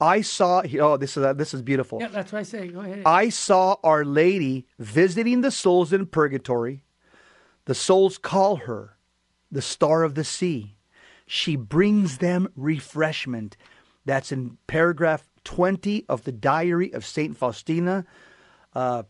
[0.01, 1.99] I saw, oh, this is, this is beautiful.
[2.01, 2.69] Yeah, that's what I say.
[2.69, 3.03] Go ahead.
[3.05, 6.85] I saw Our Lady visiting the souls in purgatory.
[7.65, 8.97] The souls call her
[9.51, 10.75] the star of the sea.
[11.27, 13.57] She brings them refreshment.
[14.05, 17.37] That's in paragraph 20 of the diary of St.
[17.37, 18.05] Faustina.
[18.73, 19.03] Uh,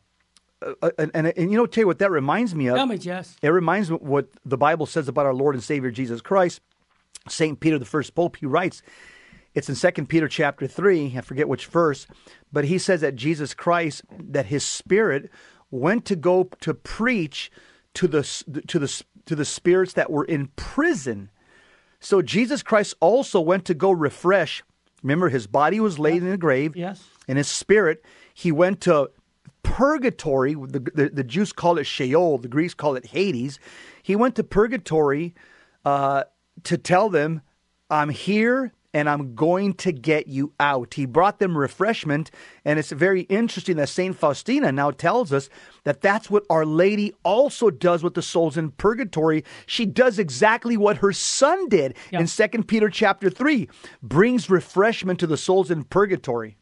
[0.61, 2.75] uh, and, and, and you know, tell you what that reminds me of?
[2.75, 3.35] Tell me, Jess.
[3.41, 6.61] It reminds me what the Bible says about our Lord and Savior Jesus Christ.
[7.27, 7.59] St.
[7.59, 8.81] Peter, the first pope, he writes,
[9.53, 12.07] it's in Second Peter chapter 3, I forget which verse,
[12.53, 15.31] but he says that Jesus Christ, that his spirit
[15.71, 17.51] went to go to preach
[17.95, 18.21] to the,
[18.67, 21.31] to the, to the spirits that were in prison.
[21.99, 24.63] So Jesus Christ also went to go refresh.
[25.01, 26.75] Remember, his body was laid in the grave.
[26.75, 27.03] Yes.
[27.27, 29.09] And his spirit, he went to
[29.63, 30.53] purgatory.
[30.53, 33.59] The, the, the Jews call it Sheol, the Greeks call it Hades.
[34.03, 35.35] He went to purgatory
[35.85, 36.23] uh,
[36.63, 37.41] to tell them,
[37.89, 40.95] I'm here and I'm going to get you out.
[40.95, 42.31] He brought them refreshment,
[42.65, 45.49] and it's very interesting that Saint Faustina now tells us
[45.83, 49.43] that that's what Our Lady also does with the souls in purgatory.
[49.67, 53.69] She does exactly what her son did in Second Peter chapter three,
[54.01, 56.57] brings refreshment to the souls in purgatory.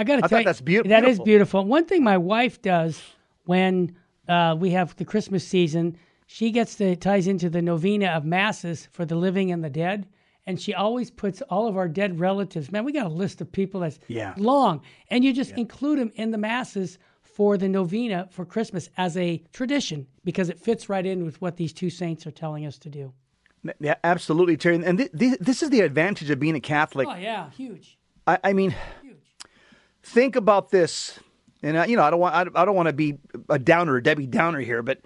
[0.00, 1.24] I got to tell you, that's beau- That is beautiful.
[1.24, 1.64] beautiful.
[1.66, 3.02] One thing my wife does
[3.44, 3.96] when
[4.28, 8.88] uh, we have the Christmas season, she gets the ties into the novena of masses
[8.92, 10.06] for the living and the dead,
[10.46, 12.70] and she always puts all of our dead relatives.
[12.72, 14.34] Man, we got a list of people that's Yeah.
[14.36, 19.16] long, and you just include them in the masses for the novena for Christmas as
[19.16, 22.78] a tradition because it fits right in with what these two saints are telling us
[22.78, 23.12] to do.
[23.78, 24.76] Yeah, absolutely, Terry.
[24.84, 27.06] And th- th- this is the advantage of being a Catholic.
[27.10, 28.74] Oh yeah, huge, I, I mean.
[30.10, 31.18] Think about this.
[31.62, 33.18] And uh, you know, I don't want I, I don't want to be
[33.48, 35.00] a downer, a Debbie Downer here, but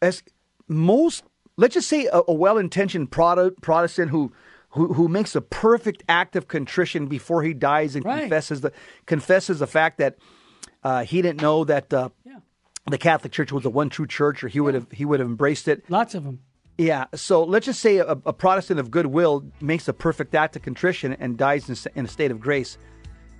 [0.00, 0.22] as
[0.68, 1.24] most,
[1.56, 4.32] let's just say a, a well-intentioned Protestant who,
[4.70, 8.20] who who makes a perfect act of contrition before he dies and Right.
[8.22, 8.72] confesses the
[9.06, 10.16] confesses the fact that
[10.82, 12.38] uh, he didn't know that uh, Yeah,
[12.90, 15.28] the Catholic Church was the one true church, or he would have he would have
[15.28, 15.84] embraced it.
[15.90, 16.40] lots of them.
[16.78, 17.04] Yeah.
[17.14, 21.12] So let's just say a, a Protestant of goodwill makes a perfect act of contrition
[21.20, 22.78] and dies in, in a state of grace.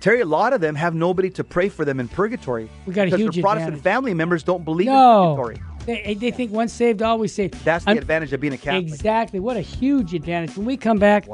[0.03, 2.69] Terry, a lot of them have nobody to pray for them in purgatory.
[2.85, 3.83] We got a because huge their Protestant advantage.
[3.83, 5.65] family members don't believe in No, purgatory.
[5.85, 7.53] they, eh, they think once saved, always saved.
[7.63, 8.83] That's the I'm- advantage of being a Catholic.
[8.83, 9.39] Exactly.
[9.39, 10.57] What a huge advantage.
[10.57, 11.25] When we come back,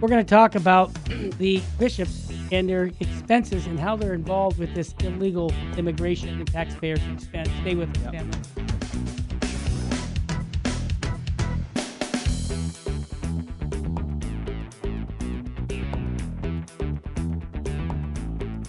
[0.00, 0.94] we're going to talk about
[1.38, 7.00] the bishops and their expenses and how they're involved with this illegal immigration and taxpayers'
[7.12, 7.50] expense.
[7.60, 8.65] Stay with us, family.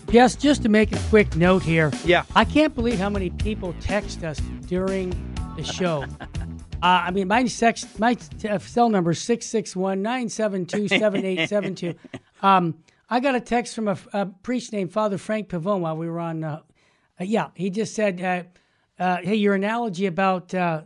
[0.09, 1.91] Yes, just to make a quick note here.
[2.05, 2.23] Yeah.
[2.33, 5.13] I can't believe how many people text us during
[5.55, 6.05] the show.
[6.79, 11.95] Uh, I mean, my sex, my t- uh, cell number is 661 972 7872.
[12.43, 12.75] Um,
[13.09, 16.19] I got a text from a, a priest named Father Frank Pavone while we were
[16.19, 16.43] on.
[16.43, 16.61] Uh,
[17.19, 18.43] uh, yeah, he just said, uh,
[19.01, 20.83] uh, "Hey, your analogy about uh,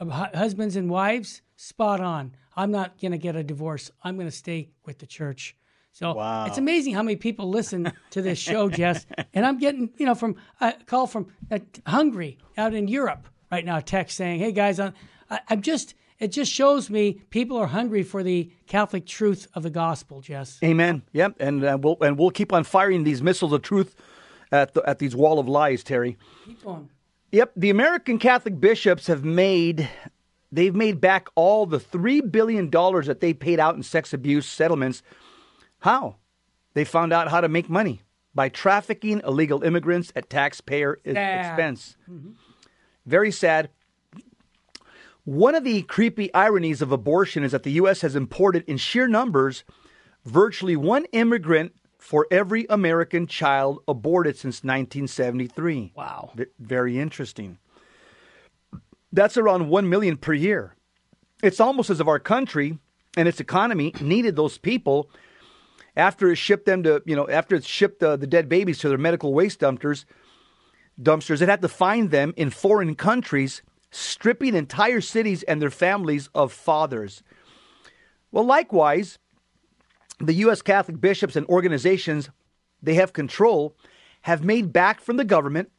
[0.00, 2.36] husbands and wives, spot on.
[2.54, 3.90] I'm not going to get a divorce.
[4.04, 5.56] I'm going to stay with the church."
[5.92, 6.46] So Wow.
[6.46, 9.06] it's amazing how many people listen to this show, Jess.
[9.34, 13.64] And I'm getting, you know, from a call from uh, Hungary out in Europe right
[13.64, 14.94] now, text saying, "Hey guys, I'm,
[15.30, 19.64] I, I'm just." It just shows me people are hungry for the Catholic truth of
[19.64, 20.56] the gospel, Jess.
[20.62, 21.02] Amen.
[21.12, 21.34] Yep.
[21.40, 23.96] And uh, we'll and we'll keep on firing these missiles of truth
[24.52, 26.16] at the, at these wall of lies, Terry.
[26.44, 26.90] Keep going.
[27.32, 29.88] Yep, the American Catholic bishops have made
[30.52, 34.46] they've made back all the 3 billion dollars that they paid out in sex abuse
[34.46, 35.02] settlements.
[35.82, 36.16] How?
[36.74, 38.02] They found out how to make money
[38.34, 41.96] by trafficking illegal immigrants at taxpayer expense.
[42.10, 42.30] Mm-hmm.
[43.04, 43.68] Very sad.
[45.24, 48.00] One of the creepy ironies of abortion is that the U.S.
[48.00, 49.64] has imported in sheer numbers
[50.24, 55.92] virtually one immigrant for every American child aborted since 1973.
[55.96, 56.30] Wow.
[56.34, 57.58] V- very interesting.
[59.12, 60.74] That's around 1 million per year.
[61.42, 62.78] It's almost as if our country
[63.16, 65.10] and its economy needed those people
[65.96, 68.88] after it shipped them to, you know, after it shipped uh, the dead babies to
[68.88, 70.04] their medical waste dumpsters,
[71.00, 76.28] dumpsters, it had to find them in foreign countries, stripping entire cities and their families
[76.34, 77.22] of fathers.
[78.30, 79.18] Well, likewise,
[80.18, 80.62] the U.S.
[80.62, 82.30] Catholic bishops and organizations
[82.82, 83.76] they have control
[84.22, 85.70] have made back from the government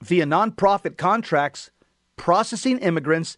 [0.00, 1.70] via nonprofit contracts
[2.16, 3.36] processing immigrants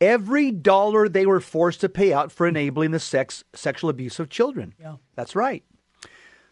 [0.00, 4.28] every dollar they were forced to pay out for enabling the sex sexual abuse of
[4.28, 4.74] children.
[4.80, 4.96] Yeah.
[5.16, 5.64] That's right.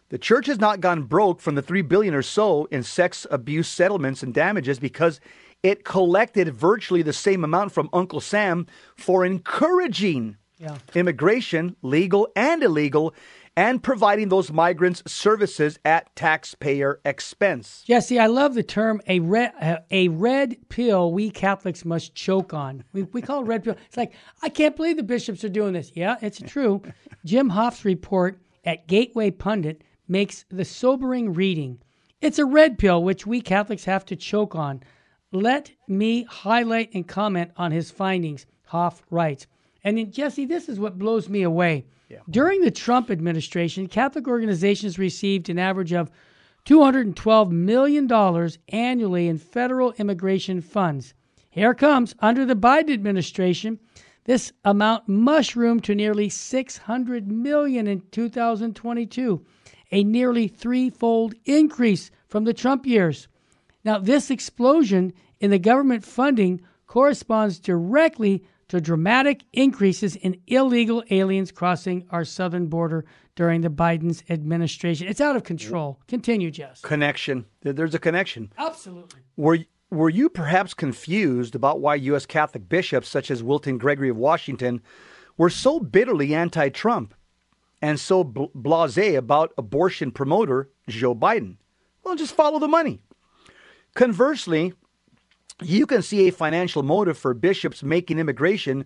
[0.09, 3.69] The church has not gone broke from the 3 billion or so in sex abuse
[3.69, 5.21] settlements and damages because
[5.63, 8.67] it collected virtually the same amount from Uncle Sam
[8.97, 10.79] for encouraging Yeah.
[10.95, 13.15] immigration, legal and illegal,
[13.57, 17.83] and providing those migrants services at taxpayer expense.
[17.87, 22.55] Jesse, I love the term a red uh, a red pill we Catholics must choke
[22.55, 22.85] on.
[22.93, 23.77] We, we call it red pill.
[23.87, 25.91] It's like I can't believe the bishops are doing this.
[25.95, 26.81] Yeah, it's true.
[27.25, 31.79] Jim Hoft's report at Gateway Pundit makes the sobering reading.
[32.21, 34.83] It's a red pill which we Catholics have to choke on.
[35.33, 38.47] Let me highlight and comment on his findings.
[38.71, 39.47] Hoft writes,
[39.85, 41.87] and then Jesse, this is what blows me away.
[42.31, 46.11] During the Trump administration, Catholic organizations received an average of
[46.65, 51.15] $212 million annually in federal immigration funds.
[51.51, 53.79] Here comes, under the Biden administration,
[54.25, 59.47] this amount mushroomed to nearly 600 million in 2022,
[59.91, 63.29] a nearly threefold increase from the Trump years.
[63.85, 71.53] Now, this explosion in the government funding corresponds directly to dramatic increases in illegal aliens
[71.53, 73.05] crossing our southern border
[73.37, 75.07] during the Biden's administration.
[75.07, 76.01] It's out of control.
[76.09, 76.81] Continue, Jess.
[76.81, 77.47] Connection.
[77.63, 78.53] There's a connection.
[78.59, 79.21] Absolutely.
[79.37, 82.27] Were were you perhaps confused about why U.S.
[82.27, 84.83] Catholic bishops such as Wilton Gregory of Washington
[85.37, 87.15] were so bitterly anti-Trump
[87.83, 91.57] and so bl- blasé about abortion promoter Joe Biden?
[92.03, 93.01] Well, just follow the money.
[93.95, 94.75] Conversely,
[95.63, 98.85] you can see a financial motive for bishops making immigration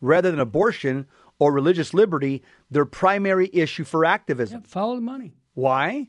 [0.00, 1.06] rather than abortion
[1.38, 4.60] or religious liberty their primary issue for activism.
[4.60, 5.32] Yep, follow the money.
[5.54, 6.08] Why?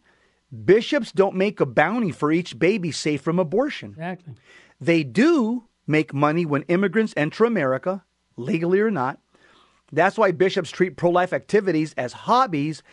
[0.65, 3.91] Bishops don't make a bounty for each baby safe from abortion.
[3.91, 4.35] Exactly.
[4.79, 8.03] They do make money when immigrants enter America,
[8.35, 9.19] legally or not.
[9.91, 12.83] That's why bishops treat pro life activities as hobbies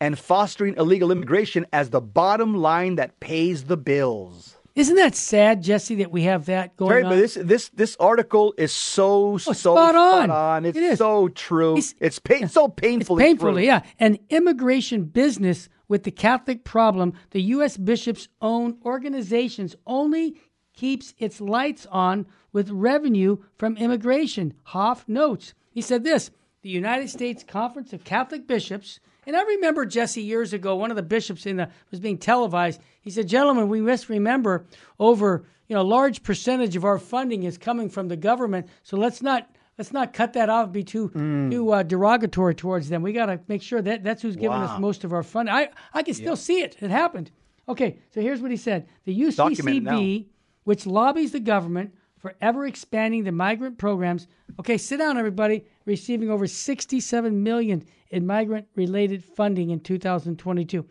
[0.00, 4.56] and fostering illegal immigration as the bottom line that pays the bills.
[4.74, 7.10] Isn't that sad, Jesse, that we have that going Terry, on?
[7.12, 10.66] but this this this article is so oh, so spot on.
[10.66, 10.98] It's It is.
[10.98, 11.78] so true.
[11.78, 13.66] It's- It's, pain, so painfully Painfully, true.
[13.68, 13.82] yeah.
[13.98, 17.78] An immigration business with the Catholic problem, the U.S.
[17.78, 20.36] bishops' own organizations only
[20.74, 24.52] keeps its lights on with revenue from immigration.
[24.74, 25.54] Hoft notes.
[25.70, 26.30] He said this
[26.66, 28.98] the United States Conference of Catholic Bishops.
[29.24, 32.80] And I remember Jesse years ago, one of the bishops in the was being televised.
[33.00, 34.66] He said, "Gentlemen, we must remember
[34.98, 38.96] over you know a large percentage of our funding is coming from the government, so
[38.96, 39.48] let's not
[39.78, 40.72] let's not cut that off.
[40.72, 41.52] Be too Mm.
[41.52, 43.00] too uh, derogatory towards them.
[43.00, 45.48] We got to make sure that that's who's giving us most of our fund.
[45.48, 46.76] I I can still see it.
[46.80, 47.30] It happened.
[47.68, 49.92] Okay, so here's what he said: the Document it now.
[50.00, 50.26] USCCB,
[50.64, 51.94] which lobbies the government
[52.26, 54.26] for ever expanding the migrant programs.
[54.58, 55.64] Okay, sit down, everybody.
[55.84, 60.84] Receiving over 67 million in migrant-related funding in 2022.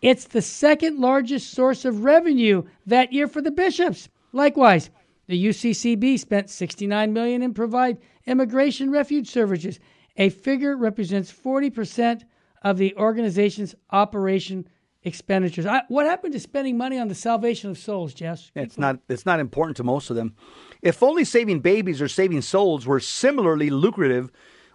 [0.00, 4.08] It's the second largest source of revenue that year for the bishops.
[4.32, 4.90] Likewise,
[5.28, 9.78] the USCCB spent 69 million in provide immigration refuge services.
[10.16, 12.24] A figure represents 40%
[12.62, 14.66] of the organization's operation
[15.04, 15.66] expenditures.
[15.66, 18.50] I, what happened to spending money on the salvation of souls, Jess?
[18.54, 18.98] It's not.
[19.08, 20.34] It's not important to most of them.
[20.82, 24.30] If only saving babies or saving souls were similarly lucrative,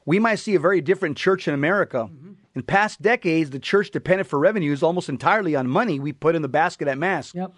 [0.05, 2.09] we might see a very different church in America.
[2.09, 2.31] Mm-hmm.
[2.55, 6.41] In past decades, the church depended for revenues almost entirely on money we put in
[6.41, 7.35] the basket at mass.
[7.35, 7.53] Yep.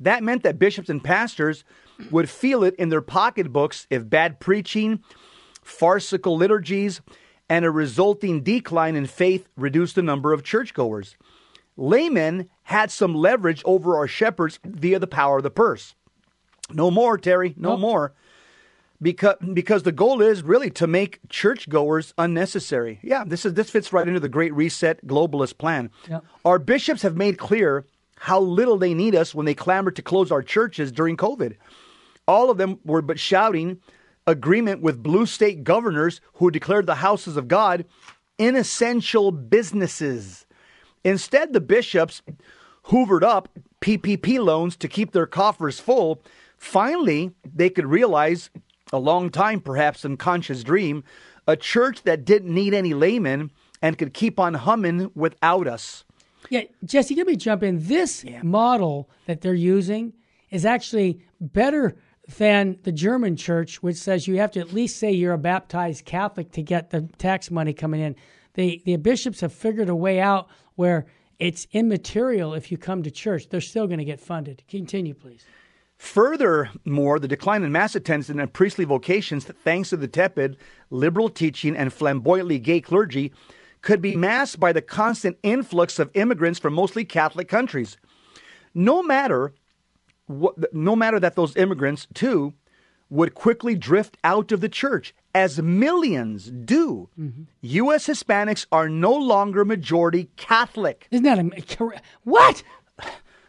[0.00, 1.62] That meant that bishops and pastors
[2.10, 5.04] would feel it in their pocketbooks if bad preaching,
[5.62, 7.02] farcical liturgies,
[7.50, 11.16] and a resulting decline in faith reduced the number of churchgoers.
[11.76, 15.94] Laymen had some leverage over our shepherds via the power of the purse.
[16.72, 17.80] No more, Terry, no Nope.
[17.80, 18.12] more.
[19.02, 22.98] Because because the goal is really to make churchgoers unnecessary.
[23.02, 25.90] Yeah, this is this fits right into the Great Reset globalist plan.
[26.08, 26.24] Yep.
[26.44, 27.86] Our bishops have made clear
[28.18, 31.56] how little they need us when they clamored to close our churches during COVID.
[32.28, 33.78] All of them were but shouting
[34.26, 37.86] agreement with blue state governors who declared the houses of God
[38.38, 40.44] inessential businesses.
[41.04, 42.22] Instead, the bishops
[42.86, 43.48] hoovered up
[43.80, 46.22] PPP loans to keep their coffers full.
[46.56, 48.50] Finally, they could realize,
[48.92, 51.02] a long time perhaps unconscious dream,
[51.46, 56.04] a church that didn't need any laymen and could keep on humming without us.
[56.48, 57.86] Yeah, Jesse, let me jump in.
[57.86, 60.12] This model that they're using
[60.50, 61.96] is actually better
[62.38, 66.04] than the German church, which says you have to at least say you're a baptized
[66.04, 68.16] Catholic to get the tax money coming in.
[68.54, 70.48] The the bishops have figured a way out
[70.80, 71.04] where
[71.38, 73.50] it's immaterial if you come to church.
[73.50, 74.62] They're still going to get funded.
[74.66, 75.44] Continue, please.
[75.98, 80.56] Furthermore, the decline in mass attendance and priestly vocations, thanks to the tepid,
[80.88, 83.30] liberal teaching and flamboyantly gay clergy,
[83.82, 87.98] could be masked by the constant influx of immigrants from mostly Catholic countries.
[88.72, 89.52] No matter
[90.28, 92.54] what, no matter that those immigrants too
[93.10, 97.08] would quickly drift out of the church, as millions do.
[97.60, 98.06] U.S.
[98.06, 101.06] Hispanics are no longer majority Catholic.
[101.10, 102.02] Isn't that a?
[102.24, 102.62] What?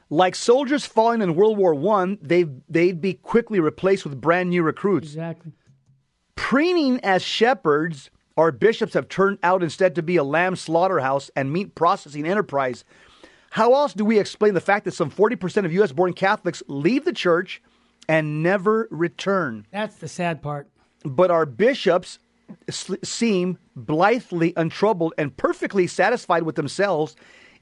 [0.10, 4.62] Like soldiers falling in World War One, they they'd be quickly replaced with brand new
[4.62, 5.08] recruits.
[5.08, 5.54] Exactly.
[6.36, 11.54] Preening as shepherds, our bishops have turned out instead to be a lamb slaughterhouse and
[11.54, 12.84] meat processing enterprise.
[13.52, 15.92] How else do we explain the fact that some 40% of U.S.
[15.92, 17.62] born Catholics leave the church
[18.08, 19.66] and never return?
[19.72, 20.68] That's the sad part.
[21.04, 22.20] But our bishops
[22.70, 27.16] seem blithely untroubled and perfectly satisfied with themselves.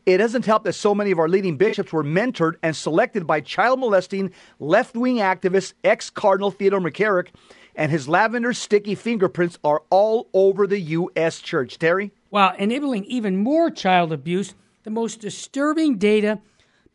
[0.06, 3.41] It doesn't help that so many of our leading bishops were mentored and selected by
[3.41, 7.28] child molesting left wing activist ex Cardinal Theodore McCarrick,
[7.75, 11.39] and his lavender sticky fingerprints are all over the U.S.
[11.39, 11.78] church.
[11.78, 12.12] Terry?
[12.30, 16.39] While enabling even more child abuse, the most disturbing data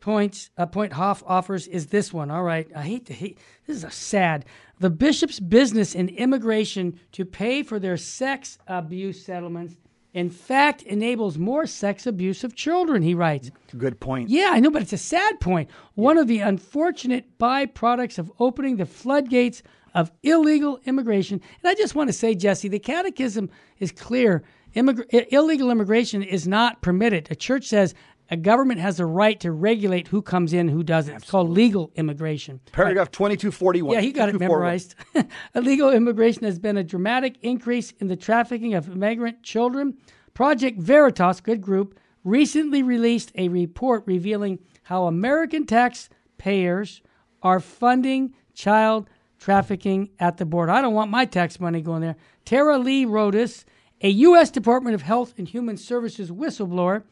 [0.05, 2.29] points uh, point Hoft offers is this one.
[2.29, 3.39] All right, I hate to hate.
[3.65, 4.45] This is a sad.
[4.79, 9.77] The bishop's business in immigration to pay for their sex abuse settlements,
[10.13, 13.01] in fact, enables more sex abuse of children.
[13.01, 13.49] He writes.
[13.75, 14.29] Good point.
[14.29, 15.71] Yeah, I know, but it's a sad point.
[15.95, 19.63] One of the unfortunate byproducts of opening the floodgates
[19.95, 21.41] of illegal immigration.
[21.63, 24.43] And I just want to say, Jesse, the catechism is clear.
[24.75, 27.29] Illegal immigration is not permitted.
[27.31, 27.95] A church says
[28.29, 31.15] a government has a right to regulate who comes in, who doesn't.
[31.15, 32.59] It's called legal immigration.
[32.71, 33.93] Paragraph 2241.
[33.93, 34.49] Yeah, he got it 2241.
[34.49, 34.95] memorized.
[35.55, 39.97] Illegal immigration has been a dramatic increase in the trafficking of immigrant children.
[40.33, 47.01] Project Veritas, good group, recently released a report revealing how American taxpayers
[47.43, 49.07] are funding child
[49.37, 50.71] trafficking at the border.
[50.71, 52.15] I don't want my tax money going there.
[52.45, 53.65] Tara Lee Rodas,
[54.01, 54.49] a U.S.
[54.49, 57.03] Department of Health and Human Services whistleblower,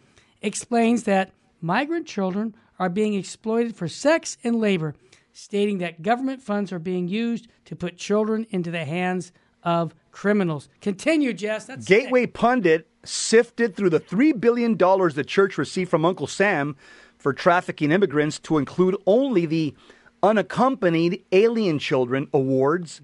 [0.44, 1.32] explains that
[1.62, 4.94] migrant children are being exploited for sex and labor,
[5.32, 9.32] stating that government funds are being used to put children into the hands
[9.64, 10.70] of criminals.
[10.82, 11.66] Continue, Jess.
[11.66, 16.76] That's Gateway Pundit sifted through the $3 billion the church received from Uncle Sam
[17.18, 19.74] for trafficking immigrants to include only the
[20.22, 23.02] Unaccompanied Alien Children Awards.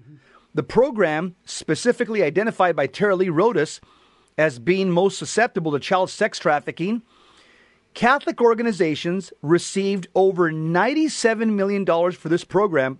[0.54, 3.80] The program, specifically identified by Tara Lee Rodas
[4.36, 7.02] as being most susceptible to child sex trafficking,
[7.94, 12.98] Catholic organizations received over $97 million for this program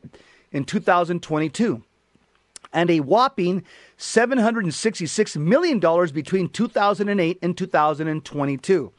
[0.52, 1.82] in 2022.
[2.72, 3.64] and a whopping
[3.98, 5.80] $766 million
[6.12, 8.92] between 2008 and 2022.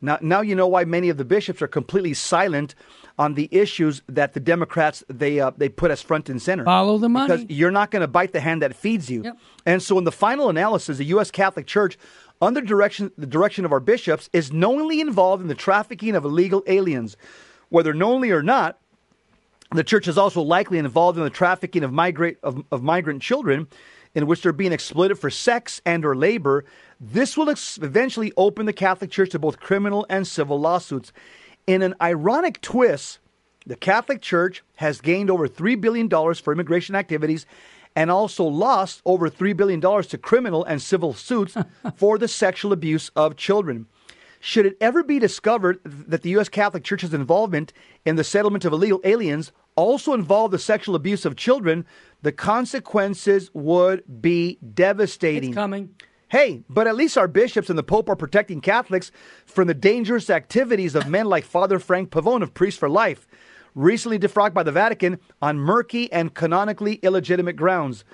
[0.00, 2.74] Now, now you know why many of the bishops are completely silent
[3.18, 6.64] on the issues that the Democrats they uh, they put as front and center.
[6.64, 7.34] Follow the money.
[7.34, 9.22] Because you're not going to bite the hand that feeds you.
[9.22, 9.38] Yep.
[9.64, 11.30] And so, in the final analysis, the U.S.
[11.30, 11.96] Catholic Church,
[12.40, 16.62] under direction the direction of our bishops, is knowingly involved in the trafficking of illegal
[16.66, 17.16] aliens,
[17.68, 18.78] whether knowingly or not.
[19.72, 23.66] The church is also likely involved in the trafficking of migrate of, of migrant children,
[24.14, 26.64] in which they're being exploited for sex and or labor.
[27.00, 31.12] This will ex- eventually open the Catholic Church to both criminal and civil lawsuits.
[31.66, 33.18] In an ironic twist,
[33.66, 37.46] the Catholic Church has gained over $3 billion for immigration activities
[37.96, 41.56] and also lost over $3 billion to criminal and civil suits
[41.96, 43.86] for the sexual abuse of children.
[44.40, 46.50] Should it ever be discovered that the U.S.
[46.50, 47.72] Catholic Church's involvement
[48.04, 51.86] in the settlement of illegal aliens also involved the sexual abuse of children,
[52.20, 55.50] the consequences would be devastating.
[55.50, 55.94] It's coming.
[56.28, 59.12] Hey, but at least our bishops and the Pope are protecting Catholics
[59.46, 63.26] from the dangerous activities of men like Father Frank Pavone of Priests for Life,
[63.74, 68.04] recently defrocked by the Vatican on murky and canonically illegitimate grounds.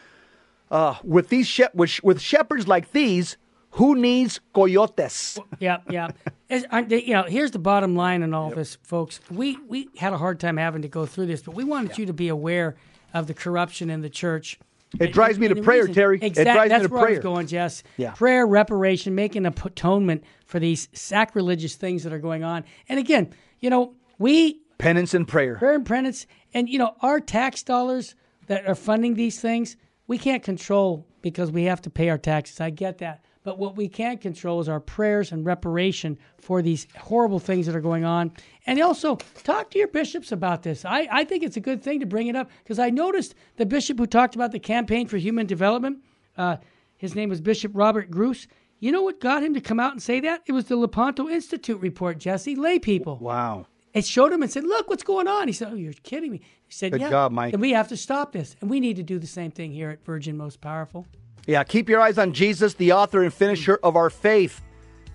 [0.70, 3.36] Uh, with these she- with, with shepherds like these,
[3.74, 5.38] who needs coyotes?
[5.58, 6.08] Yeah, yeah.
[6.48, 9.20] You know, here's the bottom line in all this, folks.
[9.30, 12.06] We we had a hard time having to go through this, but we wanted you
[12.06, 12.76] to be aware
[13.14, 14.58] of the corruption in the church.
[15.00, 16.18] It drives me to prayer, reason- Terry.
[16.20, 17.22] It Exact- drives me that's to where I was prayer.
[17.22, 17.82] going, Jess.
[17.96, 18.10] Yeah.
[18.12, 22.64] Prayer, reparation, making atonement for these sacrilegious things that are going on.
[22.88, 25.56] And again, you know, we Penance and prayer.
[25.56, 28.14] prayer and penance, and you know, our tax dollars
[28.46, 29.76] that are funding these things,
[30.06, 32.60] we can't control because we have to pay our taxes.
[32.60, 33.24] I get that.
[33.42, 37.74] But what we can control is our prayers and reparation for these horrible things that
[37.74, 38.32] are going on.
[38.66, 40.84] And also, talk to your bishops about this.
[40.84, 43.64] I, I think it's a good thing to bring it up because I noticed the
[43.64, 45.98] bishop who talked about the campaign for human development,
[46.36, 46.56] uh,
[46.96, 48.46] his name was Bishop Robert Gruss.
[48.78, 50.42] You know what got him to come out and say that?
[50.46, 52.56] It was the Lepanto Institute report, Jesse.
[52.56, 53.16] Lay people.
[53.18, 53.66] Wow.
[53.92, 56.38] It showed him and said, "Look, what's going on?" He said, "Oh, you're kidding me."
[56.66, 57.52] He said, Good "Yeah, job, Mike.
[57.52, 59.90] And we have to stop this, and we need to do the same thing here
[59.90, 61.06] at Virgin Most Powerful."
[61.46, 64.60] Yeah, keep your eyes on Jesus, the author and finisher of our faith.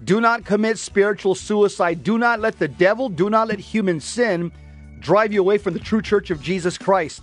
[0.03, 2.03] Do not commit spiritual suicide.
[2.03, 4.51] Do not let the devil, do not let human sin
[4.99, 7.21] drive you away from the true church of Jesus Christ.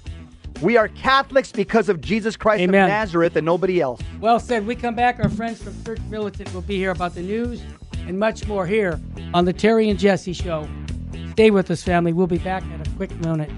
[0.63, 2.85] We are Catholics because of Jesus Christ Amen.
[2.85, 4.01] of Nazareth and nobody else.
[4.21, 4.67] Well said.
[4.67, 5.19] We come back.
[5.19, 7.61] Our friends from Church Militant will be here about the news
[8.07, 9.01] and much more here
[9.35, 10.69] on the Terry and Jesse Show.
[11.33, 12.13] Stay with us, family.
[12.13, 13.51] We'll be back in a quick minute.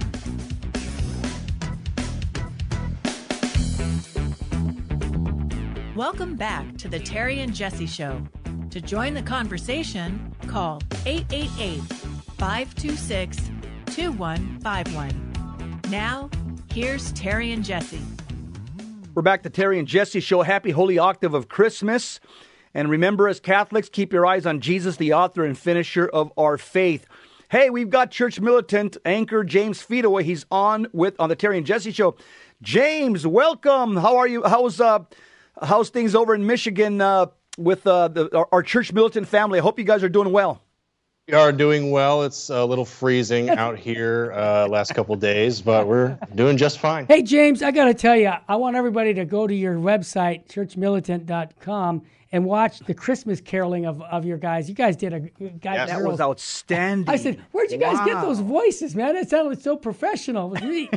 [5.97, 8.22] Welcome back to the Terry and Jesse Show.
[8.70, 11.81] To join the conversation, call 888
[12.39, 13.51] 526
[13.87, 15.81] 2151.
[15.91, 16.31] Now,
[16.72, 18.01] here's Terry and Jesse.
[19.16, 20.43] We're back to Terry and Jesse Show.
[20.43, 22.20] Happy Holy Octave of Christmas.
[22.72, 26.57] And remember, as Catholics, keep your eyes on Jesus, the author and finisher of our
[26.59, 27.07] faith.
[27.55, 30.25] Hey, we've got church militant anchor James Feedaway.
[30.25, 32.17] He's on with on the Terry and Jesse Show.
[32.63, 33.97] James, welcome.
[33.97, 34.43] How are you?
[34.43, 35.05] How's uh,
[35.63, 37.27] how's things over in Michigan uh,
[37.57, 39.61] with uh, the, our, our church militant family?
[39.61, 40.64] I hope you guys are doing well.
[41.27, 42.22] We are doing well.
[42.22, 47.07] It's a little freezing out here uh, last couple days, but we're doing just fine.
[47.07, 50.47] Hey, James, I got to tell you, I want everybody to go to your website,
[50.49, 52.03] churchmilitant.com,
[52.33, 54.68] and watch the Christmas caroling of, of your guys.
[54.68, 55.31] You guys did a guys
[55.62, 55.89] Yes.
[55.89, 56.11] That girls.
[56.12, 57.09] was outstanding.
[57.09, 59.14] I said, "Where'd you guys get those voices, man?
[59.14, 60.95] That sounded so professional." It was neat.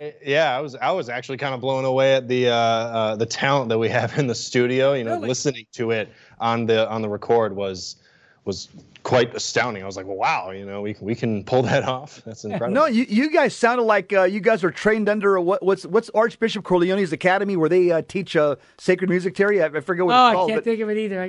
[0.24, 3.26] Yeah, I was I was actually kind of blown away at the uh, uh, the
[3.26, 4.92] talent that we have in the studio.
[4.94, 5.28] You know, Really?
[5.28, 7.96] listening to it on the on the record was
[8.46, 8.68] was
[9.10, 9.82] quite astounding.
[9.82, 12.22] I was like, well, wow, you know, we we can pull that off.
[12.24, 12.74] That's incredible.
[12.74, 15.84] No, you, you guys sounded like uh, you guys are trained under a, what, what's
[15.84, 19.34] what's Archbishop Cordileone's academy where they uh, teach uh, sacred music.
[19.34, 21.20] Terry, I, I forget what oh, it's I can't but think of it either.
[21.20, 21.26] I,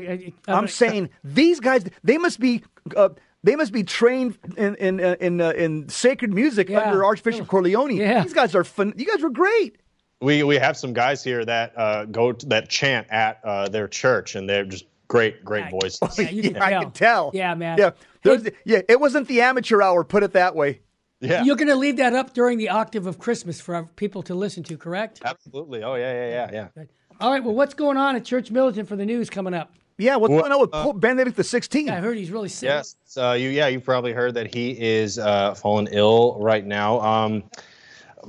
[0.48, 2.64] I, I'm saying these guys, they must be.
[2.96, 3.10] Uh,
[3.44, 6.82] they must be trained in in uh, in, uh, in sacred music Yeah.
[6.82, 7.96] under Archbishop Corleone.
[7.96, 8.22] Yeah.
[8.24, 8.94] These guys are fun.
[8.96, 9.78] You guys were great.
[10.22, 13.88] we we have some guys here that uh, go to, that chant at uh, their
[13.88, 15.80] church, and they're just great, great Yeah.
[15.82, 16.18] voices.
[16.20, 16.82] Yeah, you can I tell.
[16.84, 17.32] can tell.
[17.34, 17.78] Yeah, man.
[17.78, 17.92] Yeah,
[18.24, 18.82] There's, yeah.
[18.88, 20.04] It wasn't the amateur hour.
[20.06, 20.80] Put it that way.
[21.20, 24.34] yeah, You're going to leave that up during the octave of Christmas for people to
[24.34, 25.22] listen to, correct?
[25.26, 25.84] absolutely.
[25.84, 26.84] Oh yeah, yeah, yeah, yeah.
[27.20, 27.44] All right.
[27.44, 29.74] Well, what's going on at Church Militant for the news coming up?
[29.98, 30.16] Yeah.
[30.16, 31.90] What's Well, going on with Pope Benedict the Sixteenth?
[31.92, 32.68] I heard he's really sick.
[32.70, 32.96] Yes.
[33.18, 37.00] Uh, you yeah, you've probably heard that he is uh, fallen ill right now.
[37.02, 37.44] Um,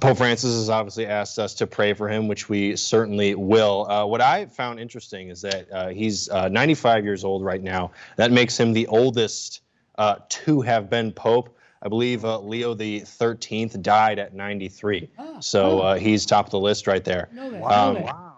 [0.00, 3.90] Pope Francis has obviously asked us to pray for him, which we certainly will.
[3.90, 7.90] Uh, what I found interesting is that uh, he's uh, 95 years old right now.
[8.16, 9.60] That makes him the oldest
[9.98, 11.56] uh, to have been Pope.
[11.82, 15.10] I believe uh, Leo the 13th died at 93.
[15.40, 17.28] so uh, he's top of the list right there.
[17.32, 17.62] Know that.
[17.62, 18.28] Um, Wow.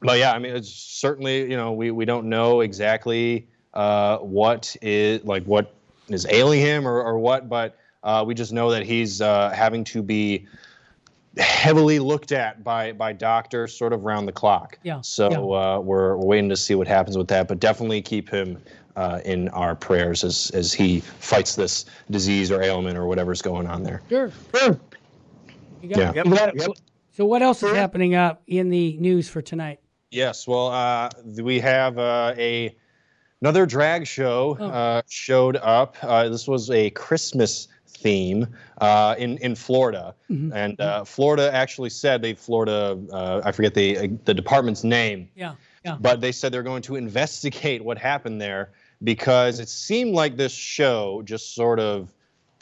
[0.00, 4.76] But yeah, I mean, it's certainly you know we, we don't know exactly uh, what
[4.82, 5.74] is like what
[6.08, 9.82] is ailing him or, or what, but uh, we just know that he's uh, having
[9.84, 10.46] to be
[11.38, 14.78] heavily looked at by by doctors sort of round the clock.
[14.82, 15.38] Yeah, So yeah.
[15.38, 15.40] Uh,
[15.80, 18.58] we're, we're waiting to see what happens with that, but definitely keep him
[18.96, 23.66] uh, in our prayers as as he fights this disease or ailment or whatever's going
[23.66, 24.00] on there.
[24.08, 24.30] Sure.
[25.82, 26.10] You got Yeah.
[26.10, 26.16] it.
[26.16, 26.26] Yep.
[26.26, 26.70] That- Yep.
[27.16, 29.78] So what else is happening up in the news for tonight?
[30.10, 31.10] Yes, well, uh,
[31.40, 32.74] we have uh, a
[33.40, 34.64] another drag show Oh.
[34.66, 35.96] uh, showed up.
[36.02, 37.68] Uh, this was a Christmas
[38.04, 38.46] theme
[38.78, 40.52] uh, in in Florida, Mm-hmm.
[40.52, 45.54] and uh, Florida actually said they Florida uh, I forget the the department's name, Yeah.
[45.84, 45.96] Yeah.
[46.00, 48.70] but they said they're going to investigate what happened there
[49.02, 52.12] because it seemed like this show just sort of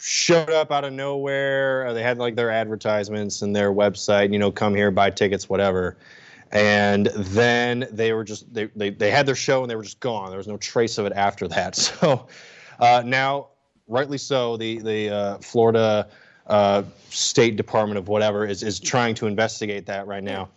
[0.00, 1.86] showed up out of nowhere.
[1.86, 5.48] Uh, They had like their advertisements and their website, you know, come here, buy tickets,
[5.48, 5.96] whatever.
[6.50, 10.00] And then they were just they, they, they had their show and they were just
[10.00, 10.28] gone.
[10.30, 11.74] There was no trace of it after that.
[12.00, 12.26] So
[12.80, 13.48] uh, now,
[13.88, 16.08] rightly so, the the uh, Florida
[16.46, 20.48] uh, State Department of whatever is is trying to investigate that right now.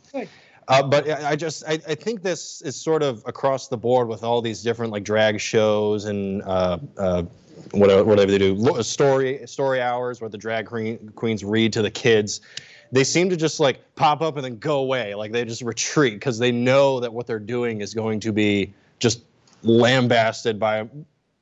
[0.67, 4.23] Uh, but I just I, I think this is sort of across the board with
[4.23, 7.23] all these different like drag shows and uh, uh,
[7.71, 11.91] whatever whatever they do story story hours where the drag queen, queens read to the
[11.91, 12.41] kids.
[12.91, 15.13] They seem to just like pop up and then go away.
[15.13, 18.73] Like they just retreat because they know that what they're doing is going to be
[18.99, 19.23] just
[19.61, 20.87] lambasted by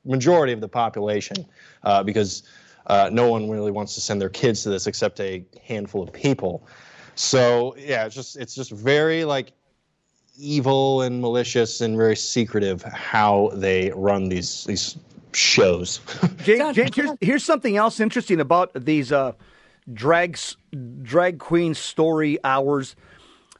[0.04, 1.36] majority of the population
[1.82, 2.42] uh, because
[2.86, 6.12] uh, no one really wants to send their kids to this except a handful of
[6.12, 6.66] people.
[7.14, 9.52] So yeah, it's just it's just very like
[10.38, 14.96] evil and malicious and very secretive how they run these these
[15.32, 16.00] shows.
[16.44, 19.32] James, Sounds- James here's, here's something else interesting about these uh,
[19.92, 20.56] drag s-
[21.02, 22.96] drag queen story hours.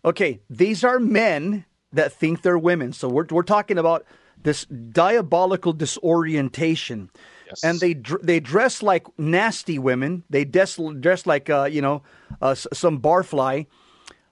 [0.04, 2.92] Okay, these are men that think they're women.
[2.92, 4.04] So we're we're talking about
[4.44, 7.10] this diabolical disorientation,
[7.46, 7.62] Yes.
[7.64, 10.22] and they dr- they dress like nasty women.
[10.30, 12.02] They dress dress like uh, you know
[12.40, 13.66] uh, s- some barfly,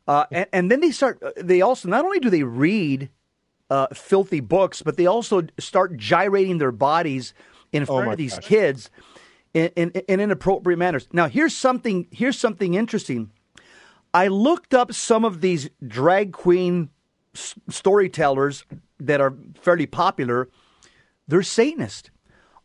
[0.09, 1.21] uh, and, and then they start.
[1.37, 3.11] They also not only do they read
[3.71, 7.35] uh, filthy books, but they also start gyrating their bodies
[7.73, 8.45] in front Oh of these gosh.
[8.47, 8.91] kids
[9.55, 11.07] in, in, in inappropriate manners.
[11.13, 12.07] Now, here's something.
[12.11, 13.31] Here's something interesting.
[14.15, 16.89] I looked up some of these drag queen
[17.35, 18.65] s- storytellers
[19.07, 20.49] that are fairly popular.
[21.29, 22.11] They're Satanist.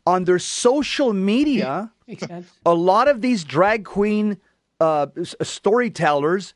[0.06, 1.92] On their social media,
[2.66, 4.38] a lot of these drag queen
[4.80, 5.08] uh,
[5.42, 6.54] storytellers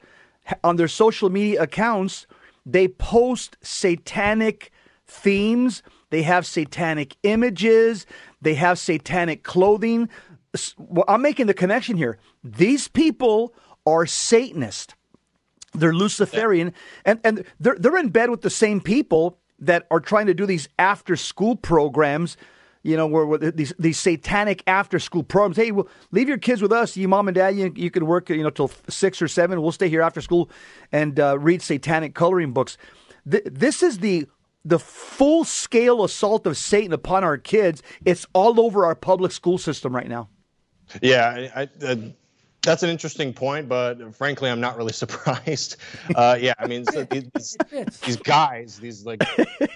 [0.64, 2.26] on their social media accounts
[2.64, 4.70] they post satanic
[5.06, 5.82] themes.
[6.10, 8.06] They have satanic images.
[8.40, 10.08] They have satanic clothing.
[11.08, 12.18] I'm making the connection here.
[12.44, 13.54] These people
[13.86, 14.94] are satanist.
[15.74, 16.74] They're Luciferian,
[17.06, 20.44] and, and they're, they're in bed with the same people that are trying to do
[20.44, 22.36] these after school programs,
[22.82, 25.56] you know, where, where these, these satanic after school programs.
[25.56, 26.96] Hey, well, leave your kids with us.
[26.96, 29.62] You mom and dad, you, you can work, you know, till six or seven.
[29.62, 30.50] We'll stay here after school
[30.90, 32.76] and uh, read satanic coloring books.
[33.30, 34.26] Th- this is the
[34.64, 37.82] the full scale assault of Satan upon our kids.
[38.04, 40.28] It's all over our public school system right now.
[41.00, 42.14] Yeah, I, I,
[42.62, 45.76] that's an interesting point, but frankly, I'm not really surprised.
[46.14, 47.56] Uh, yeah, I mean, so these,
[48.04, 49.22] these guys, these like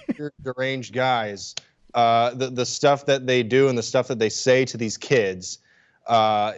[0.41, 1.55] deranged guys,
[1.93, 4.97] uh, the the stuff that they do and the stuff that they say to these
[4.97, 5.59] kids
[6.07, 6.53] uh,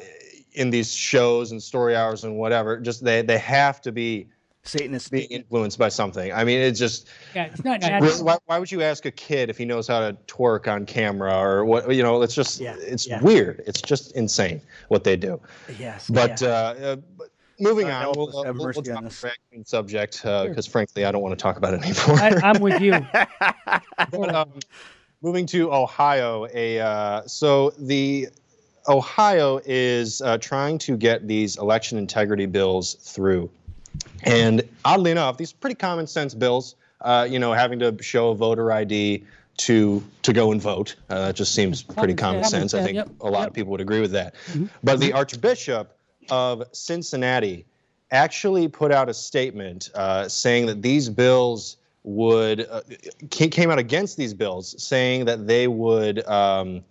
[0.53, 4.27] in these shows and story hours and whatever, just they they have to be
[4.64, 5.12] Satanist.
[5.12, 6.32] being influenced by something.
[6.32, 8.26] I mean, it's just Yeah, it's not Really, natural.
[8.26, 11.34] why, why would you ask a kid if he knows how to twerk on camera
[11.34, 11.93] or what?
[11.93, 13.22] You know, it's just Yeah, it's yeah.
[13.22, 13.64] weird.
[13.66, 15.39] It's just insane what they do.
[15.80, 16.10] Yes.
[16.10, 16.47] But, yeah.
[16.47, 17.30] uh, uh, but
[17.60, 19.24] moving God on, we'll, us, uh, have we'll, mercy we'll on talk us.
[19.24, 22.20] about the subject because, frankly, I don't want to talk about it anymore.
[22.20, 22.93] I, I'm with you.
[24.12, 24.51] But, um,
[25.22, 28.30] moving to Ohio, a uh, so the
[28.88, 33.49] Ohio is uh, trying to get these election integrity bills through,
[34.23, 36.75] and oddly enough, these pretty common sense bills.
[37.01, 39.23] Uh, you know, having to show a voter ID
[39.59, 40.95] to to go and vote.
[41.09, 42.73] Uh, that just seems pretty Common sense.
[42.73, 43.47] I think yep, a lot yep.
[43.49, 44.35] of people would agree with that.
[44.83, 45.95] But the Archbishop
[46.29, 47.65] of Cincinnati
[48.11, 52.81] actually put out a statement uh, saying that these bills would uh,
[53.29, 56.83] came out against these bills, saying that they would um,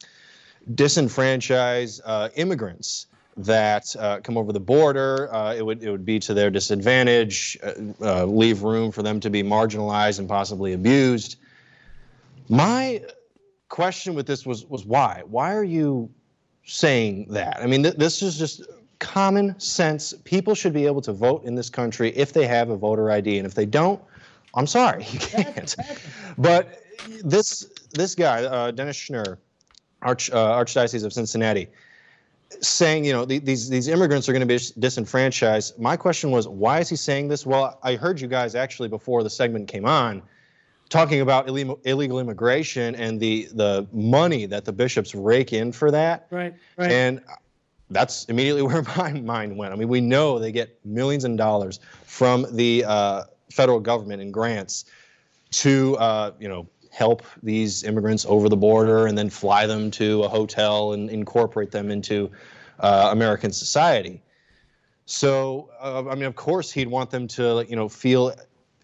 [0.73, 3.07] disenfranchise uh, immigrants
[3.39, 5.33] that uh, come over the border.
[5.33, 9.21] Uh, it would it would be to their disadvantage, uh, uh, leave room for them
[9.21, 11.37] to be marginalized and possibly abused.
[12.49, 13.03] My
[13.69, 15.23] question with this was was why?
[15.27, 16.11] Why are you
[16.69, 17.59] saying that.
[17.61, 18.63] I mean, th- this is just
[18.99, 20.15] common sense.
[20.25, 23.39] People should be able to vote in this country if they have a voter ID,
[23.39, 24.01] and if they don't,
[24.55, 25.75] I'm sorry, you can't.
[26.37, 26.83] But
[27.25, 29.39] this this guy, uh, Dennis Schnurr,
[30.03, 31.69] Arch, uh, Archdiocese of Cincinnati,
[32.61, 35.79] saying, you know, the, these these immigrants are going to be disenfranchised.
[35.79, 37.45] My question was, why is he saying this?
[37.45, 40.23] Well, I heard you guys actually before the segment came on
[40.89, 45.91] talking about illegal, illegal immigration and the the money that the bishops rake in for
[45.91, 46.27] that.
[46.31, 46.55] Right.
[46.77, 46.91] Right.
[46.91, 47.21] And
[47.91, 49.73] that's immediately where my mind went.
[49.73, 54.31] I mean, we know they get millions of dollars from the uh, federal government in
[54.31, 54.87] grants
[55.51, 56.69] to, uh, you know,
[56.99, 61.71] help these immigrants over the border and then fly them to a hotel and incorporate
[61.71, 62.29] them into
[62.81, 64.21] uh, American society.
[65.07, 68.35] So, uh, I mean, of course, he'd want them to, you know, feel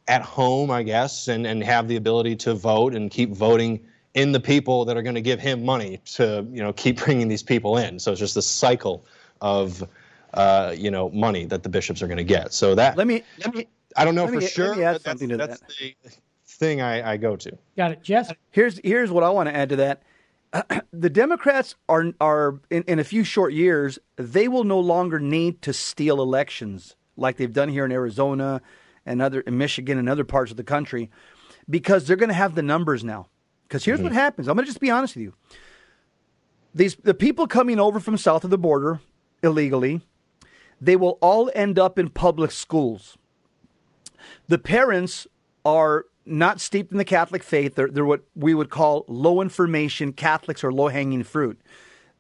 [0.07, 3.85] at home, I guess, and, and have the ability to vote and keep voting
[4.15, 7.27] in the people that are going to give him money to, you know, keep bringing
[7.27, 7.99] these people in.
[7.99, 9.05] So it's just a cycle
[9.41, 9.83] of,
[10.35, 12.53] uh, you know, money that the bishops are going to get.
[12.53, 13.67] So that let me let me.
[13.97, 14.69] I don't know for sure.
[14.69, 15.95] Let me add something that's, to that.
[16.05, 16.11] the
[16.57, 17.59] thing I, I go to.
[17.77, 18.33] Got it, Jess.
[18.51, 20.03] Here's here's what I want to add to that.
[20.93, 25.63] the Democrats are are in, in a few short years they will no longer need
[25.63, 28.61] to steal elections like they've done here in Arizona
[29.07, 31.11] and other in Michigan and other parts of the country
[31.69, 33.29] because they're going to have the numbers now.
[33.67, 34.19] Because here's what mm-hmm.
[34.19, 34.49] happens.
[34.49, 35.35] I'm going to just be honest with you.
[36.75, 39.01] These the people coming over from south of the border
[39.43, 40.03] illegally,
[40.81, 43.17] they will all end up in public schools.
[44.49, 45.27] The parents
[45.65, 47.75] are not steeped in the Catholic faith.
[47.75, 51.61] They're, they're what we would call low information Catholics or low hanging fruit.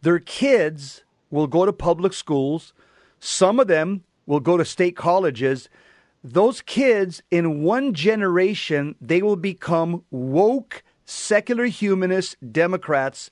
[0.02, 2.72] Their kids will go to public schools.
[3.18, 5.68] Some of them will go to state colleges.
[6.22, 13.30] Those kids, in one generation, they will become woke, secular humanist Democrats.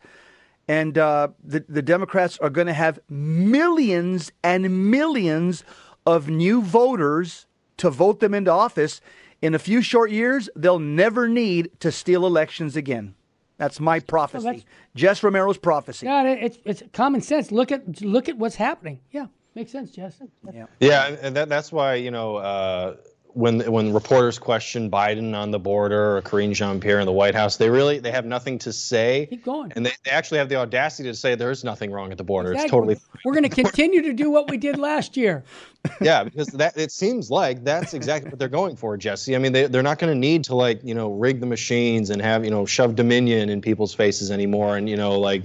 [0.69, 5.65] And uh, the, the Democrats are going to have millions and millions
[6.07, 7.47] of new voters
[7.79, 9.01] to vote them into office.
[9.43, 13.15] In a few short years, they'll never need to steal elections again.
[13.59, 14.45] That's my prophecy.
[14.45, 14.65] that's-
[14.95, 16.07] Jess Romero's prophecy.
[16.07, 16.39] Got it.
[16.43, 17.51] It's it's common sense.
[17.53, 19.01] Look at look at what's happening.
[19.11, 20.21] Yeah, makes sense, Jess.
[20.53, 20.67] Yeah.
[20.81, 22.97] Yeah, and- and that, that's why you know uh,
[23.35, 27.35] when when reporters question Biden on the border or Karine Jean Pierre in the White
[27.35, 29.27] House, they really they have nothing to say.
[29.31, 29.73] Keep going.
[29.75, 32.25] And they, they actually have the audacity to say there is nothing wrong at the
[32.25, 32.53] border.
[32.53, 32.95] It's Exactly.
[32.95, 35.45] totally We're going to continue to do what we did last year.
[36.01, 39.35] yeah, because that it seems like that's exactly what they're going for, Jesse.
[39.35, 42.11] I mean, they they're not going to need to like you know rig the machines
[42.11, 45.43] and have you know shove Dominion in people's faces anymore, and you know like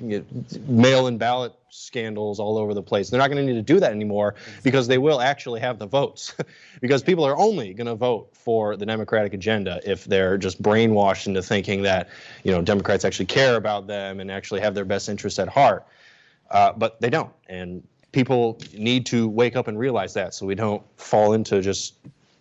[0.67, 3.09] mail-in ballot scandals all over the place.
[3.09, 5.85] They're not going to need to do that anymore because they will actually have the
[5.85, 6.35] votes,
[6.81, 11.27] because people are only going to vote for the Democratic agenda if they're just brainwashed
[11.27, 12.09] into thinking that
[12.43, 15.85] you know Democrats actually care about them and actually have their best interests at heart.
[16.49, 20.55] Uh, but they don't, and people need to wake up and realize that so we
[20.55, 21.95] don't fall into just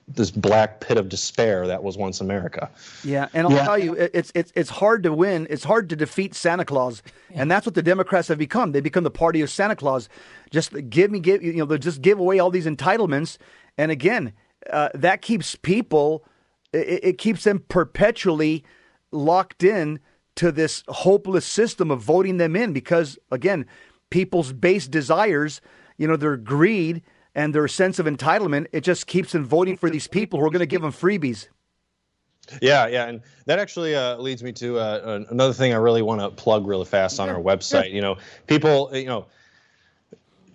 [0.08, 2.70] this black pit of despair that was once America.
[3.02, 5.46] Yeah, and I'll tell you, it's it's it's hard to win.
[5.50, 7.02] It's hard to defeat Santa Claus,
[7.34, 8.72] and that's what the Democrats have become.
[8.72, 10.08] They become the party of Santa Claus.
[10.50, 13.36] Just give me, give you know, they just give away all these entitlements,
[13.76, 14.32] and again,
[14.72, 16.24] uh, that keeps people.
[16.72, 18.64] It, it keeps them perpetually
[19.10, 19.98] locked in
[20.36, 23.66] to this hopeless system of voting them in because again,
[24.10, 25.60] people's base desires,
[25.96, 27.02] you know, their greed
[27.36, 30.50] and their sense of entitlement, it just keeps them voting for these people who are
[30.50, 31.48] going to give them freebies.
[32.62, 36.20] Yeah, yeah, and that actually uh, leads me to uh, another thing I really want
[36.20, 37.92] to plug really fast on our website.
[37.92, 38.16] You know,
[38.46, 39.26] people, you know,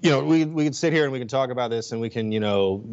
[0.01, 2.09] you know, we we can sit here and we can talk about this and we
[2.09, 2.83] can, you know,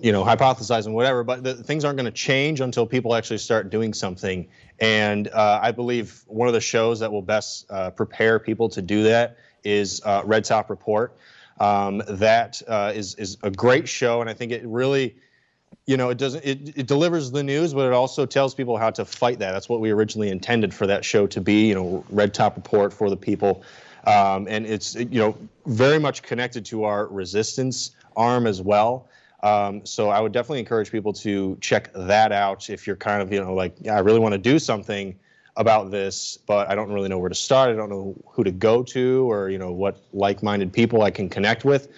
[0.00, 3.38] you know, hypothesize and whatever, but the, things aren't going to change until people actually
[3.38, 4.46] start doing something.
[4.78, 8.80] And uh, I believe one of the shows that will best uh, prepare people to
[8.80, 11.12] do that is uh, Red Top Report.
[11.60, 15.16] Um, that uh, is is a great show, and I think it really
[15.88, 18.90] you know, it doesn't it, it delivers the news, but it also tells people how
[18.90, 19.52] to fight that.
[19.52, 22.92] That's what we originally intended for that show to be, you know, red top report
[22.92, 23.62] for the people.
[24.06, 25.36] Um, and it's you know
[25.66, 29.08] very much connected to our resistance arm as well.
[29.42, 33.32] Um, so I would definitely encourage people to check that out if you're kind of
[33.32, 35.18] you know like yeah, I really want to do something
[35.58, 37.70] about this, but I don't really know where to start.
[37.70, 41.28] I don't know who to go to or you know what like-minded people I can
[41.28, 41.88] connect with.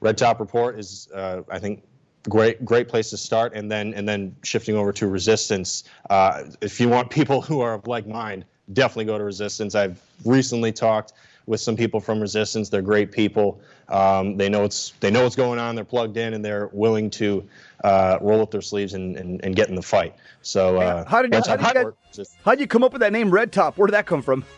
[0.00, 1.84] Red Top Report is uh, I think
[2.28, 6.80] great great place to start and then and then shifting over to resistance uh, if
[6.80, 11.14] you want people who are of like mind definitely go to resistance i've recently talked
[11.50, 15.36] with some people from resistance they're great people um, they know it's they know what's
[15.36, 17.46] going on they're plugged in and they're willing to
[17.84, 21.20] uh, roll up their sleeves and, and, and get in the fight so uh, How
[21.22, 23.52] did you- how did you Report, just- How'd you come up with that name, Red
[23.52, 23.76] Top?
[23.76, 24.44] Where did that come from?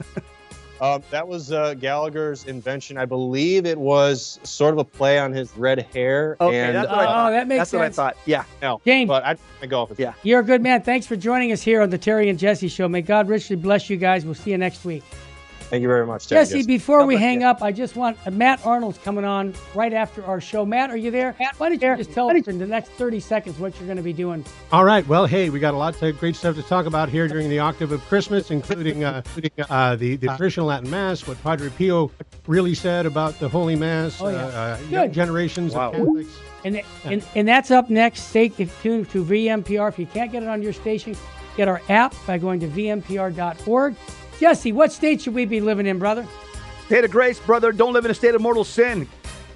[0.80, 2.98] Um, that was uh, Gallagher's invention.
[2.98, 6.36] I believe it was sort of a play on his red hair.
[6.40, 7.30] Okay, and, that's what I Oh, thought.
[7.30, 7.70] that makes sense.
[7.70, 8.16] that's what I thought.
[8.26, 8.44] Yeah.
[8.60, 9.06] no, James.
[9.06, 9.92] But I, I golf.
[9.92, 10.14] is- Yeah.
[10.24, 10.82] You're a good man.
[10.82, 12.88] Thanks for joining us here on the Terry and Jesse Show.
[12.88, 14.24] May God richly bless you guys.
[14.24, 15.04] We'll see you next week.
[15.72, 16.44] Thank you very much, Terry.
[16.44, 17.46] Jesse, before we hang you.
[17.46, 20.66] up, I just want uh, Matt Arnold's coming on right after our show.
[20.66, 21.34] Matt, are you there?
[21.40, 23.96] Matt, Why don't you just tell us in the next 30 seconds what you're going
[23.96, 24.44] to be doing?
[24.70, 25.06] All right.
[25.08, 27.58] Well, hey, we got a lot of great stuff to talk about here during the
[27.58, 29.22] octave of Christmas, including uh,
[29.70, 32.10] uh, the, the traditional Latin Mass, what Padre Pio
[32.46, 34.44] really said about the Holy Mass, Oh, yeah.
[34.44, 34.90] uh, uh, Good.
[34.90, 35.92] young generations Wow.
[35.92, 36.36] of Catholics.
[36.66, 38.24] And, and, and that's up next.
[38.24, 39.88] Stay tuned to VMPR.
[39.88, 41.16] If you can't get it on your station,
[41.56, 43.96] get our app by going to vmpr.org.
[44.42, 46.26] Jesse, what state should we be living in, brother?
[46.86, 47.70] State of grace, brother.
[47.70, 49.06] Don't live in a state of mortal sin.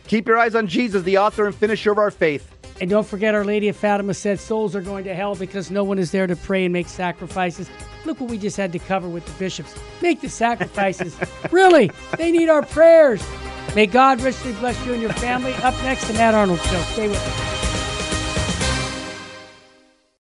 [0.07, 2.55] Keep your eyes on Jesus, the author and finisher of our faith.
[2.81, 5.83] And don't forget, Our Lady of Fatima said souls are going to hell because no
[5.83, 7.69] one is there to pray and make sacrifices.
[8.05, 9.75] Look what we just had to cover with the bishops.
[10.03, 11.17] Make the sacrifices.
[11.51, 13.27] really, they need our prayers.
[13.75, 15.53] May God richly bless you and your family.
[15.65, 16.81] Up next, the Matt Arnold Show.
[16.83, 17.66] Stay with us.